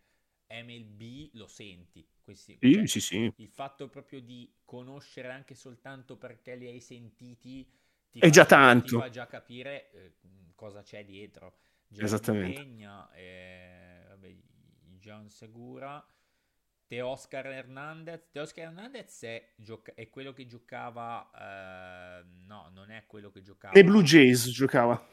[0.50, 2.06] MLB lo senti.
[2.22, 3.34] Questi, sì, cioè, sì, sì.
[3.38, 7.70] Il fatto proprio di conoscere anche soltanto perché li hai sentiti
[8.12, 8.96] ti è fa, già tanto.
[8.96, 10.14] Ti fa già capire eh,
[10.62, 11.58] cosa c'è dietro.
[11.88, 12.62] Gerard Esattamente.
[12.62, 14.36] Pegna, eh, vabbè,
[15.00, 16.06] Gian Segura,
[16.86, 18.30] Teoscar Hernandez.
[18.30, 21.32] Teoscar Hernandez è, gioca- è quello che giocava...
[21.34, 23.74] Eh, no, non è quello che giocava...
[23.74, 25.04] Nei Blue Jays giocava.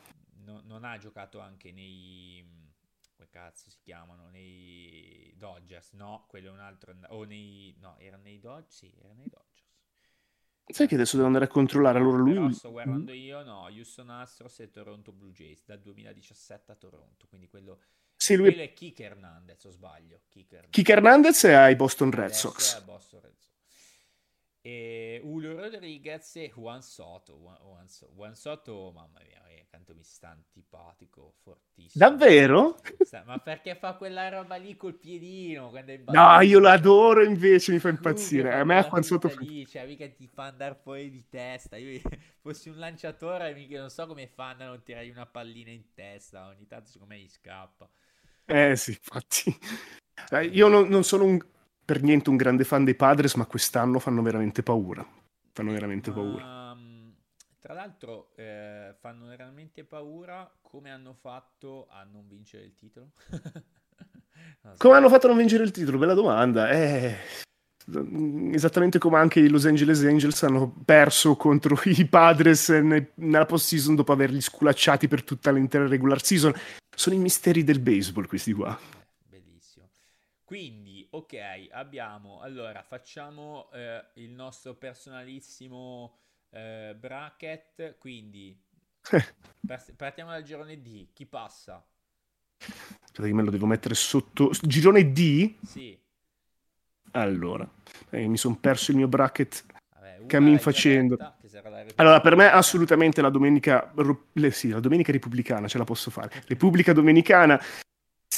[0.44, 2.46] No, non ha giocato anche nei
[3.16, 8.16] come cazzo si chiamano, nei Dodgers, no, quello è un altro, o nei, no, era
[8.16, 9.57] nei Dodgers, sì, era nei Dodgers.
[10.70, 12.34] Sai che adesso devo andare a controllare, allora lui...
[12.34, 17.26] Però sto guardando io, no, Houston Astros e Toronto Blue Jays, dal 2017 a Toronto,
[17.28, 17.80] quindi quello...
[18.16, 18.48] Sì, lui...
[18.48, 20.20] Quello è Kike Hernandez, o sbaglio?
[20.28, 22.82] Kike Hernandez, Kike Hernandez è ai Boston Red Sox.
[22.82, 23.57] Boston Red Sox.
[24.68, 27.38] E Julio Rodriguez e Juan Soto.
[27.38, 29.40] Juan, Juan Soto, mamma mia,
[29.70, 32.04] quanto mi sta antipatico, fortissimo.
[32.04, 32.78] Davvero?
[33.24, 35.72] Ma perché fa quella roba lì col piedino?
[36.08, 38.52] no, io l'adoro invece, mi fa impazzire.
[38.52, 39.32] A me Juan Soto...
[39.38, 41.76] Lì, cioè, mica ti fa andare fuori di testa.
[41.76, 42.00] Io
[42.42, 46.48] fossi un lanciatore, mica non so come fanno a non tirare una pallina in testa.
[46.48, 47.88] Ogni tanto secondo me gli scappa.
[48.44, 49.56] Eh sì, infatti.
[50.30, 51.38] Eh, io non, non sono un
[51.89, 55.03] per niente un grande fan dei Padres, ma quest'anno fanno veramente paura.
[55.53, 56.72] Fanno veramente paura.
[56.72, 57.14] Um,
[57.59, 63.12] tra l'altro, eh, fanno veramente paura come hanno fatto a non vincere il titolo.
[63.32, 64.74] so.
[64.76, 65.97] Come hanno fatto a non vincere il titolo?
[65.97, 66.68] Bella domanda.
[66.68, 67.16] Eh,
[68.53, 74.12] esattamente come anche i Los Angeles Angels hanno perso contro i Padres nella post-season dopo
[74.12, 76.53] averli sculacciati per tutta l'intera regular season.
[76.95, 78.78] Sono i misteri del baseball questi qua.
[79.26, 79.89] Bellissimo.
[80.45, 86.18] Quindi ok, abbiamo, allora facciamo eh, il nostro personalissimo
[86.50, 88.59] eh, bracket, quindi
[89.96, 91.84] partiamo dal girone D, chi passa?
[92.59, 95.54] Aspetta che me lo devo mettere sotto, girone D?
[95.64, 95.98] Sì.
[97.12, 97.68] Allora,
[98.11, 99.64] eh, mi sono perso il mio bracket
[100.26, 101.16] cammin facendo.
[101.96, 103.92] Allora, per me assolutamente la domenica,
[104.50, 106.30] sì, la domenica repubblicana ce la posso fare.
[106.46, 107.61] Repubblica Domenicana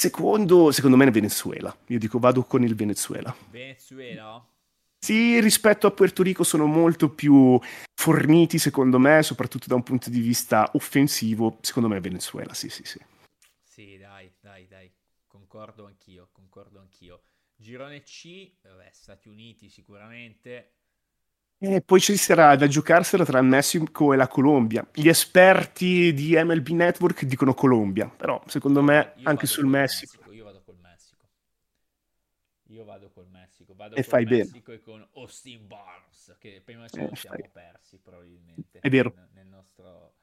[0.01, 1.77] Secondo, secondo me è Venezuela.
[1.89, 3.35] Io dico vado con il Venezuela.
[3.51, 4.43] Venezuela?
[4.97, 7.59] Sì, rispetto a Puerto Rico sono molto più
[7.93, 11.59] forniti, secondo me, soprattutto da un punto di vista offensivo.
[11.61, 12.99] Secondo me è Venezuela, sì, sì, sì.
[13.61, 14.91] Sì, dai, dai, dai.
[15.27, 17.21] Concordo anch'io, concordo anch'io.
[17.55, 20.77] Girone C, vabbè, Stati Uniti sicuramente.
[21.63, 24.83] E poi ci sarà da giocarsela tra il Messico e la Colombia.
[24.91, 30.13] Gli esperti di MLB Network dicono Colombia, però secondo me io anche sul Messico.
[30.17, 30.33] Messico.
[30.33, 31.29] Io vado col Messico.
[32.69, 33.75] Io vado col Messico.
[33.75, 34.79] Vado e fai Messico bene.
[34.79, 38.79] e con Austin Barnes, che prima ci eh, siamo persi probabilmente.
[38.79, 39.13] È vero.
[39.15, 40.13] Nel, nel nostro...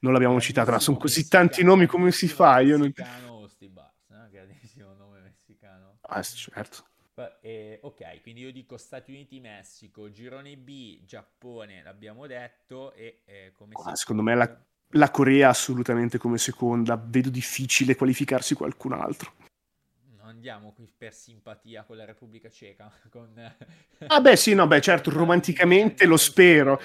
[0.00, 2.58] Non l'abbiamo citato, ma sono così tanti nomi come si fa?
[2.58, 2.92] Io non...
[3.28, 4.28] Austin Barnes, no?
[4.28, 5.98] grandissimo nome messicano.
[6.00, 6.89] Ah, certo.
[7.40, 13.52] Eh, ok, quindi io dico Stati Uniti, Messico, girone B, Giappone, l'abbiamo detto, e eh,
[13.54, 19.32] come ah, secondo me la, la, Corea assolutamente come seconda, vedo difficile qualificarsi qualcun altro.
[20.16, 22.90] Non andiamo qui per simpatia con la Repubblica Ceca.
[23.10, 23.32] Con...
[24.06, 26.80] ah beh sì, no, beh certo, romanticamente lo spero.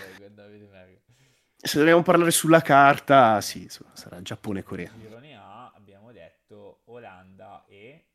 [1.55, 4.91] Se dobbiamo parlare sulla carta, sì, sarà Giappone e Corea.
[4.99, 8.05] Girone A abbiamo detto Olanda e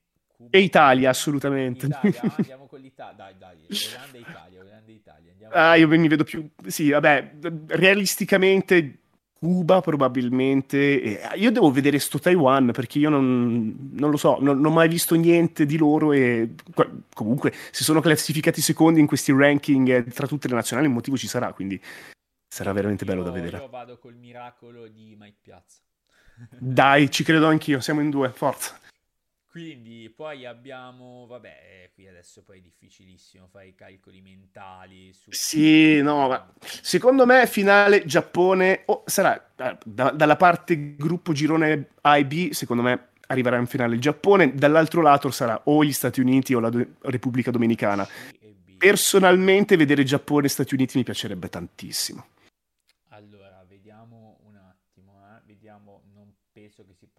[0.40, 0.56] Cuba.
[0.56, 1.84] E Italia, assolutamente.
[1.84, 3.14] Italia, ah, andiamo con l'Italia.
[3.14, 3.56] Dai, dai,
[3.92, 5.32] Olanda e Italia, Olanda e Italia.
[5.32, 6.48] Andiamo ah, io mi vedo più...
[6.66, 7.32] Sì, vabbè,
[7.66, 9.00] realisticamente
[9.34, 11.02] Cuba probabilmente.
[11.02, 14.74] E io devo vedere sto Taiwan perché io non, non lo so, non, non, ho
[14.74, 16.54] mai visto niente di loro e
[17.12, 21.28] comunque si sono classificati secondi in questi ranking tra tutte le nazionali, un motivo ci
[21.28, 21.78] sarà, quindi
[22.48, 23.56] sarà veramente bello io, da vedere.
[23.58, 25.82] Io vado col miracolo di Mike Piazza.
[26.58, 28.78] Dai, ci credo anch'io, siamo in due, forza.
[29.50, 35.12] Quindi poi abbiamo, vabbè, qui adesso poi è difficilissimo fare i calcoli mentali.
[35.12, 35.28] Su...
[35.32, 42.16] Sì, no, ma secondo me finale Giappone, oh, sarà da, dalla parte gruppo girone A
[42.16, 46.20] e B, secondo me arriverà in finale il Giappone, dall'altro lato sarà o gli Stati
[46.20, 48.06] Uniti o la Do- Repubblica Dominicana.
[48.78, 52.24] Personalmente vedere Giappone e Stati Uniti mi piacerebbe tantissimo.
[53.08, 55.42] Allora, vediamo un attimo, eh.
[55.44, 56.32] vediamo, non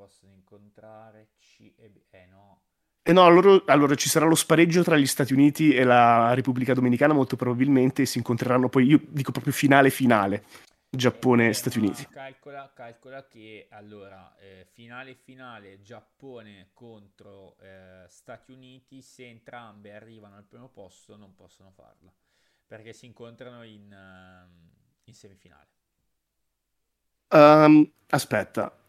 [0.02, 2.02] possano incontrare C e B.
[2.10, 2.62] Eh no.
[3.04, 6.74] Eh no, allora, allora, ci sarà lo spareggio tra gli Stati Uniti e la Repubblica
[6.74, 10.44] Dominicana molto probabilmente si incontreranno poi, io dico proprio finale finale,
[10.90, 12.08] Giappone e Stati Uniti.
[12.08, 20.36] Calcola, calcola che allora, eh, finale finale Giappone contro eh, Stati Uniti, se entrambe arrivano
[20.36, 22.12] al primo posto non possono farla,
[22.68, 24.50] perché si incontrano in, uh,
[25.06, 25.70] in semifinale.
[27.30, 28.81] Um, aspetta,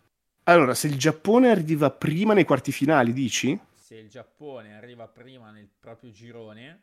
[0.45, 3.59] allora, se il Giappone arriva prima nei quarti finali, dici?
[3.75, 6.83] Se il Giappone arriva prima nel proprio girone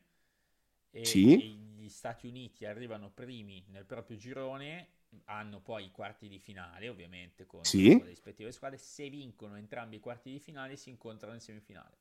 [0.91, 1.33] e, sì.
[1.33, 4.87] e gli Stati Uniti arrivano primi nel proprio girone,
[5.25, 7.97] hanno poi i quarti di finale, ovviamente, con, sì.
[7.97, 8.77] le rispettive squadre.
[8.77, 11.97] Se vincono entrambi i quarti di finale, si incontrano in semifinale.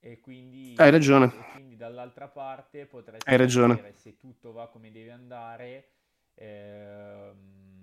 [0.00, 1.26] E quindi, Hai ragione.
[1.26, 3.92] E quindi dall'altra parte potresti Hai ragione.
[3.94, 5.88] se tutto va come deve andare.
[6.34, 7.75] Ehm,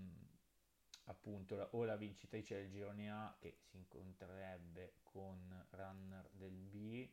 [1.05, 7.09] appunto o la vincitrice del girone A che si incontrerebbe con runner del B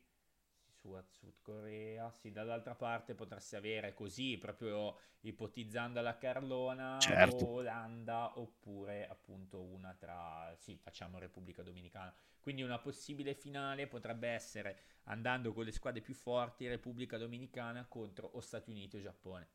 [0.81, 7.45] su Sud Corea, sì, dall'altra parte potresti avere così, proprio ipotizzando la Carlona, certo.
[7.45, 12.13] o Olanda, oppure appunto una tra, sì, facciamo Repubblica Dominicana.
[12.39, 18.27] Quindi una possibile finale potrebbe essere, andando con le squadre più forti, Repubblica Dominicana contro
[18.33, 19.47] o Stati Uniti o Giappone.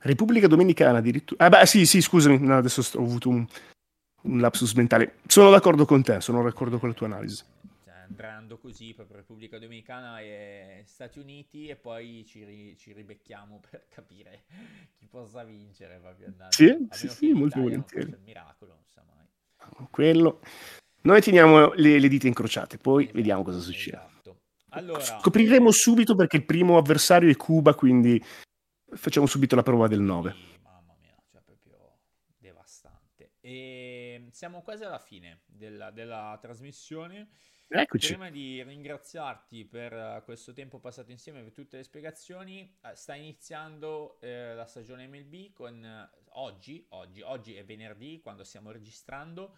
[0.00, 1.44] Repubblica Dominicana addirittura.
[1.44, 3.44] Ah, beh, sì, sì, scusami, no, adesso ho avuto un,
[4.22, 5.16] un, lapsus mentale.
[5.26, 7.42] Sono d'accordo con te, sono d'accordo con la tua analisi.
[7.84, 13.60] Cioè, andando così, proprio Repubblica Dominicana e Stati Uniti, e poi ci, ri, ci ribecchiamo
[13.68, 14.44] per capire
[14.96, 15.98] chi possa vincere.
[15.98, 16.32] Proprio.
[16.50, 18.10] Sì, sì, sì, molto volentieri.
[18.10, 19.88] Il miracolo, non sa mai.
[19.90, 20.40] Quello.
[21.00, 23.96] Noi teniamo le, le dita incrociate, poi esatto, vediamo cosa succede.
[23.96, 24.36] Esatto.
[24.70, 28.22] Allora, Scopriremo subito perché il primo avversario è Cuba, quindi
[28.90, 30.32] Facciamo subito la prova del 9.
[30.32, 31.98] Sì, mamma mia, cioè proprio
[32.38, 33.32] devastante.
[33.40, 37.28] E siamo quasi alla fine della, della trasmissione.
[37.70, 38.14] Eccoci.
[38.14, 44.18] Prima di ringraziarti per questo tempo passato insieme per tutte le spiegazioni, eh, sta iniziando
[44.20, 49.54] eh, la stagione MLB con eh, oggi, oggi, oggi è venerdì quando stiamo registrando,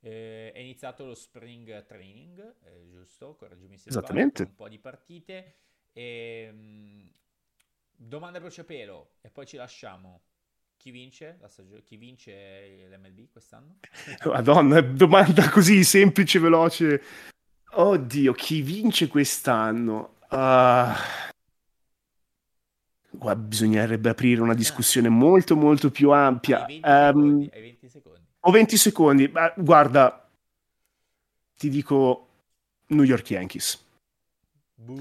[0.00, 3.34] eh, è iniziato lo spring training, eh, giusto?
[3.34, 4.42] Correggimi se Esattamente.
[4.42, 5.54] Sbaglio, un po' di partite
[5.92, 7.08] e mh, mm,
[7.96, 10.22] Domanda bruciapelo e poi ci lasciamo.
[10.76, 13.78] Chi vince, la stagio- chi vince l'MLB quest'anno?
[14.26, 17.02] Madonna, domanda così semplice, veloce.
[17.70, 20.16] Oddio, chi vince quest'anno?
[20.30, 20.92] Uh...
[23.16, 26.64] Guarda, bisognerebbe aprire una discussione molto molto più ampia.
[26.64, 28.20] Hai 20 um, secondi, hai 20 secondi.
[28.40, 29.28] Ho 20 secondi.
[29.28, 30.28] Ma, guarda,
[31.56, 32.28] ti dico
[32.88, 33.83] New York Yankees.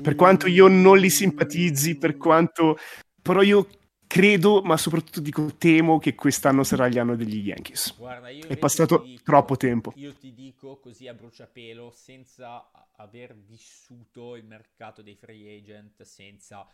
[0.02, 2.78] Per quanto io non li simpatizzi, per quanto...
[3.22, 3.68] Però io
[4.14, 7.96] credo, ma soprattutto dico temo che quest'anno sarà gli anno degli Yankees.
[7.98, 9.92] Guarda, È passato dico, troppo tempo.
[9.96, 16.68] Io ti dico così a bruciapelo, senza aver vissuto il mercato dei free agent, senza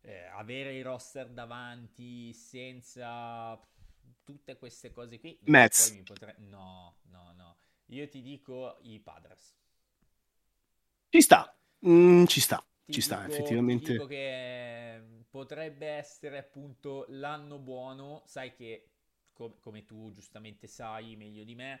[0.00, 3.60] eh, avere i roster davanti, senza
[4.24, 5.38] tutte queste cose qui.
[5.42, 6.00] Mets.
[6.04, 6.34] Potrei...
[6.38, 7.56] No, no, no.
[7.86, 9.54] Io ti dico i Padres.
[11.10, 13.92] Ci sta, Mm, ci sta, ti ci dico, sta, effettivamente.
[13.92, 18.90] Ti dico che potrebbe essere appunto l'anno buono, sai che
[19.32, 21.80] com- come tu giustamente sai meglio di me,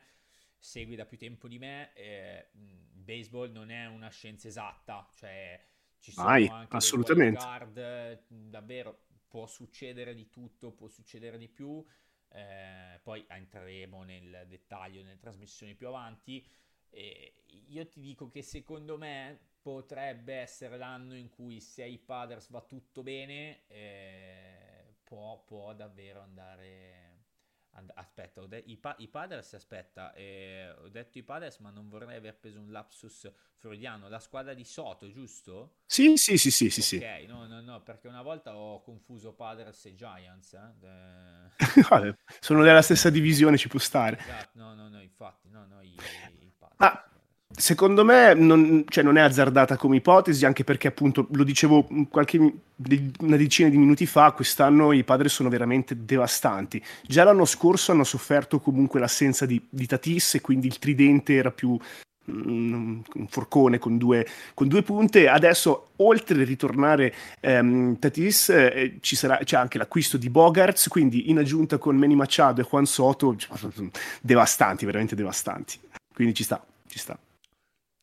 [0.58, 5.58] segui da più tempo di me, eh, baseball non è una scienza esatta, cioè
[5.98, 7.28] ci sono Mai, anche assolutamente.
[7.28, 11.84] card, davvero può succedere di tutto, può succedere di più,
[12.30, 16.46] eh, poi entreremo nel dettaglio nelle trasmissioni più avanti.
[16.90, 22.50] Eh, io ti dico che secondo me potrebbe essere l'anno in cui se ai Padres
[22.50, 27.16] va tutto bene, eh, può, può davvero andare
[27.94, 32.16] Aspetta, de- i, pa- i, Padres, aspetta, eh, ho detto i Padres, ma non vorrei
[32.16, 34.08] aver preso un lapsus freudiano.
[34.08, 35.76] La squadra di Soto, giusto?
[35.86, 36.96] Sì, sì, sì, sì, sì.
[36.96, 40.54] Ok, no, no, no, perché una volta ho confuso Padres e Giants.
[40.54, 40.72] Eh?
[40.80, 42.16] De...
[42.40, 44.18] Sono della stessa divisione, ci può stare.
[44.18, 46.78] Esatto, no, no, no, infatti, no, no, i, i Padres.
[46.78, 47.07] Ah.
[47.58, 52.38] Secondo me non, cioè non, è azzardata come ipotesi, anche perché appunto lo dicevo qualche,
[52.38, 56.80] una decina di minuti fa, quest'anno i padri sono veramente devastanti.
[57.02, 61.50] Già l'anno scorso hanno sofferto comunque l'assenza di, di Tatis e quindi il tridente era
[61.50, 61.76] più
[62.30, 65.28] mm, un forcone con due, con due, punte.
[65.28, 71.28] Adesso, oltre a ritornare ehm, Tatis, eh, ci sarà, c'è anche l'acquisto di Bogarts, quindi
[71.28, 73.34] in aggiunta con Manny Machado e Juan Soto,
[74.22, 75.80] devastanti, veramente devastanti.
[76.14, 77.18] Quindi ci sta, ci sta.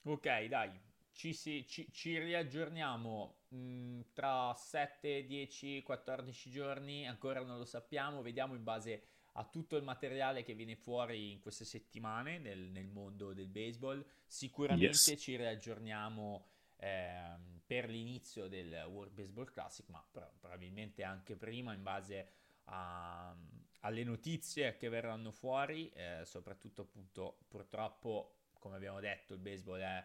[0.08, 0.72] Ok, dai,
[1.14, 7.66] ci, si, ci, ci riaggiorniamo mh, mm, tra 7, 10, 14 giorni, ancora non lo
[7.66, 9.04] sappiamo, vediamo in base
[9.34, 14.06] a tutto il materiale che viene fuori in queste settimane nel, nel mondo del baseball.
[14.28, 15.16] Sicuramente yes.
[15.18, 16.46] ci riaggiorniamo
[16.78, 17.36] eh,
[17.66, 22.30] per l'inizio del World Baseball Classic, ma pro- probabilmente anche prima in base
[22.66, 23.36] a,
[23.80, 28.35] alle notizie che verranno fuori, eh, soprattutto appunto purtroppo
[28.66, 30.04] come abbiamo detto, il baseball è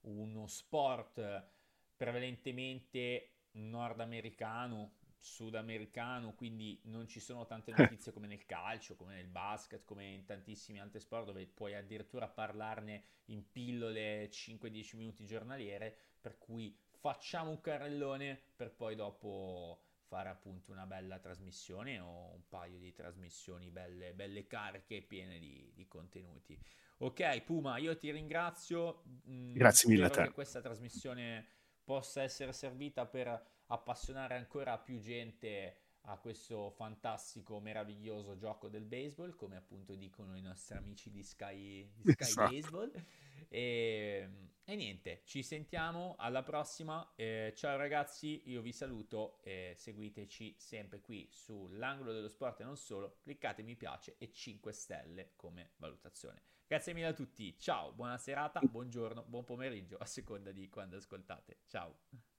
[0.00, 1.48] uno sport
[1.94, 9.84] prevalentemente nordamericano, sudamericano, quindi non ci sono tante notizie come nel calcio, come nel basket,
[9.84, 16.36] come in tantissimi altri sport dove puoi addirittura parlarne in pillole 5-10 minuti giornaliere, per
[16.36, 22.76] cui facciamo un carrellone per poi dopo fare appunto una bella trasmissione o un paio
[22.78, 26.60] di trasmissioni belle, belle cariche piene di, di contenuti.
[27.02, 29.04] Ok, Puma, io ti ringrazio.
[29.28, 30.24] Mm, Grazie mille a te.
[30.24, 31.46] che questa trasmissione
[31.82, 39.34] possa essere servita per appassionare ancora più gente a questo fantastico, meraviglioso gioco del baseball,
[39.34, 42.50] come appunto dicono i nostri amici di Sky, di Sky esatto.
[42.50, 43.04] Baseball.
[43.48, 44.30] E,
[44.70, 47.12] e, niente, ci sentiamo alla prossima.
[47.16, 52.76] Eh, ciao ragazzi, io vi saluto e seguiteci sempre qui sull'angolo dello sport e non
[52.76, 53.18] solo.
[53.20, 56.42] Cliccate mi piace e 5 stelle come valutazione.
[56.68, 61.62] Grazie mille a tutti, ciao, buona serata, buongiorno, buon pomeriggio, a seconda di quando ascoltate.
[61.66, 62.29] Ciao.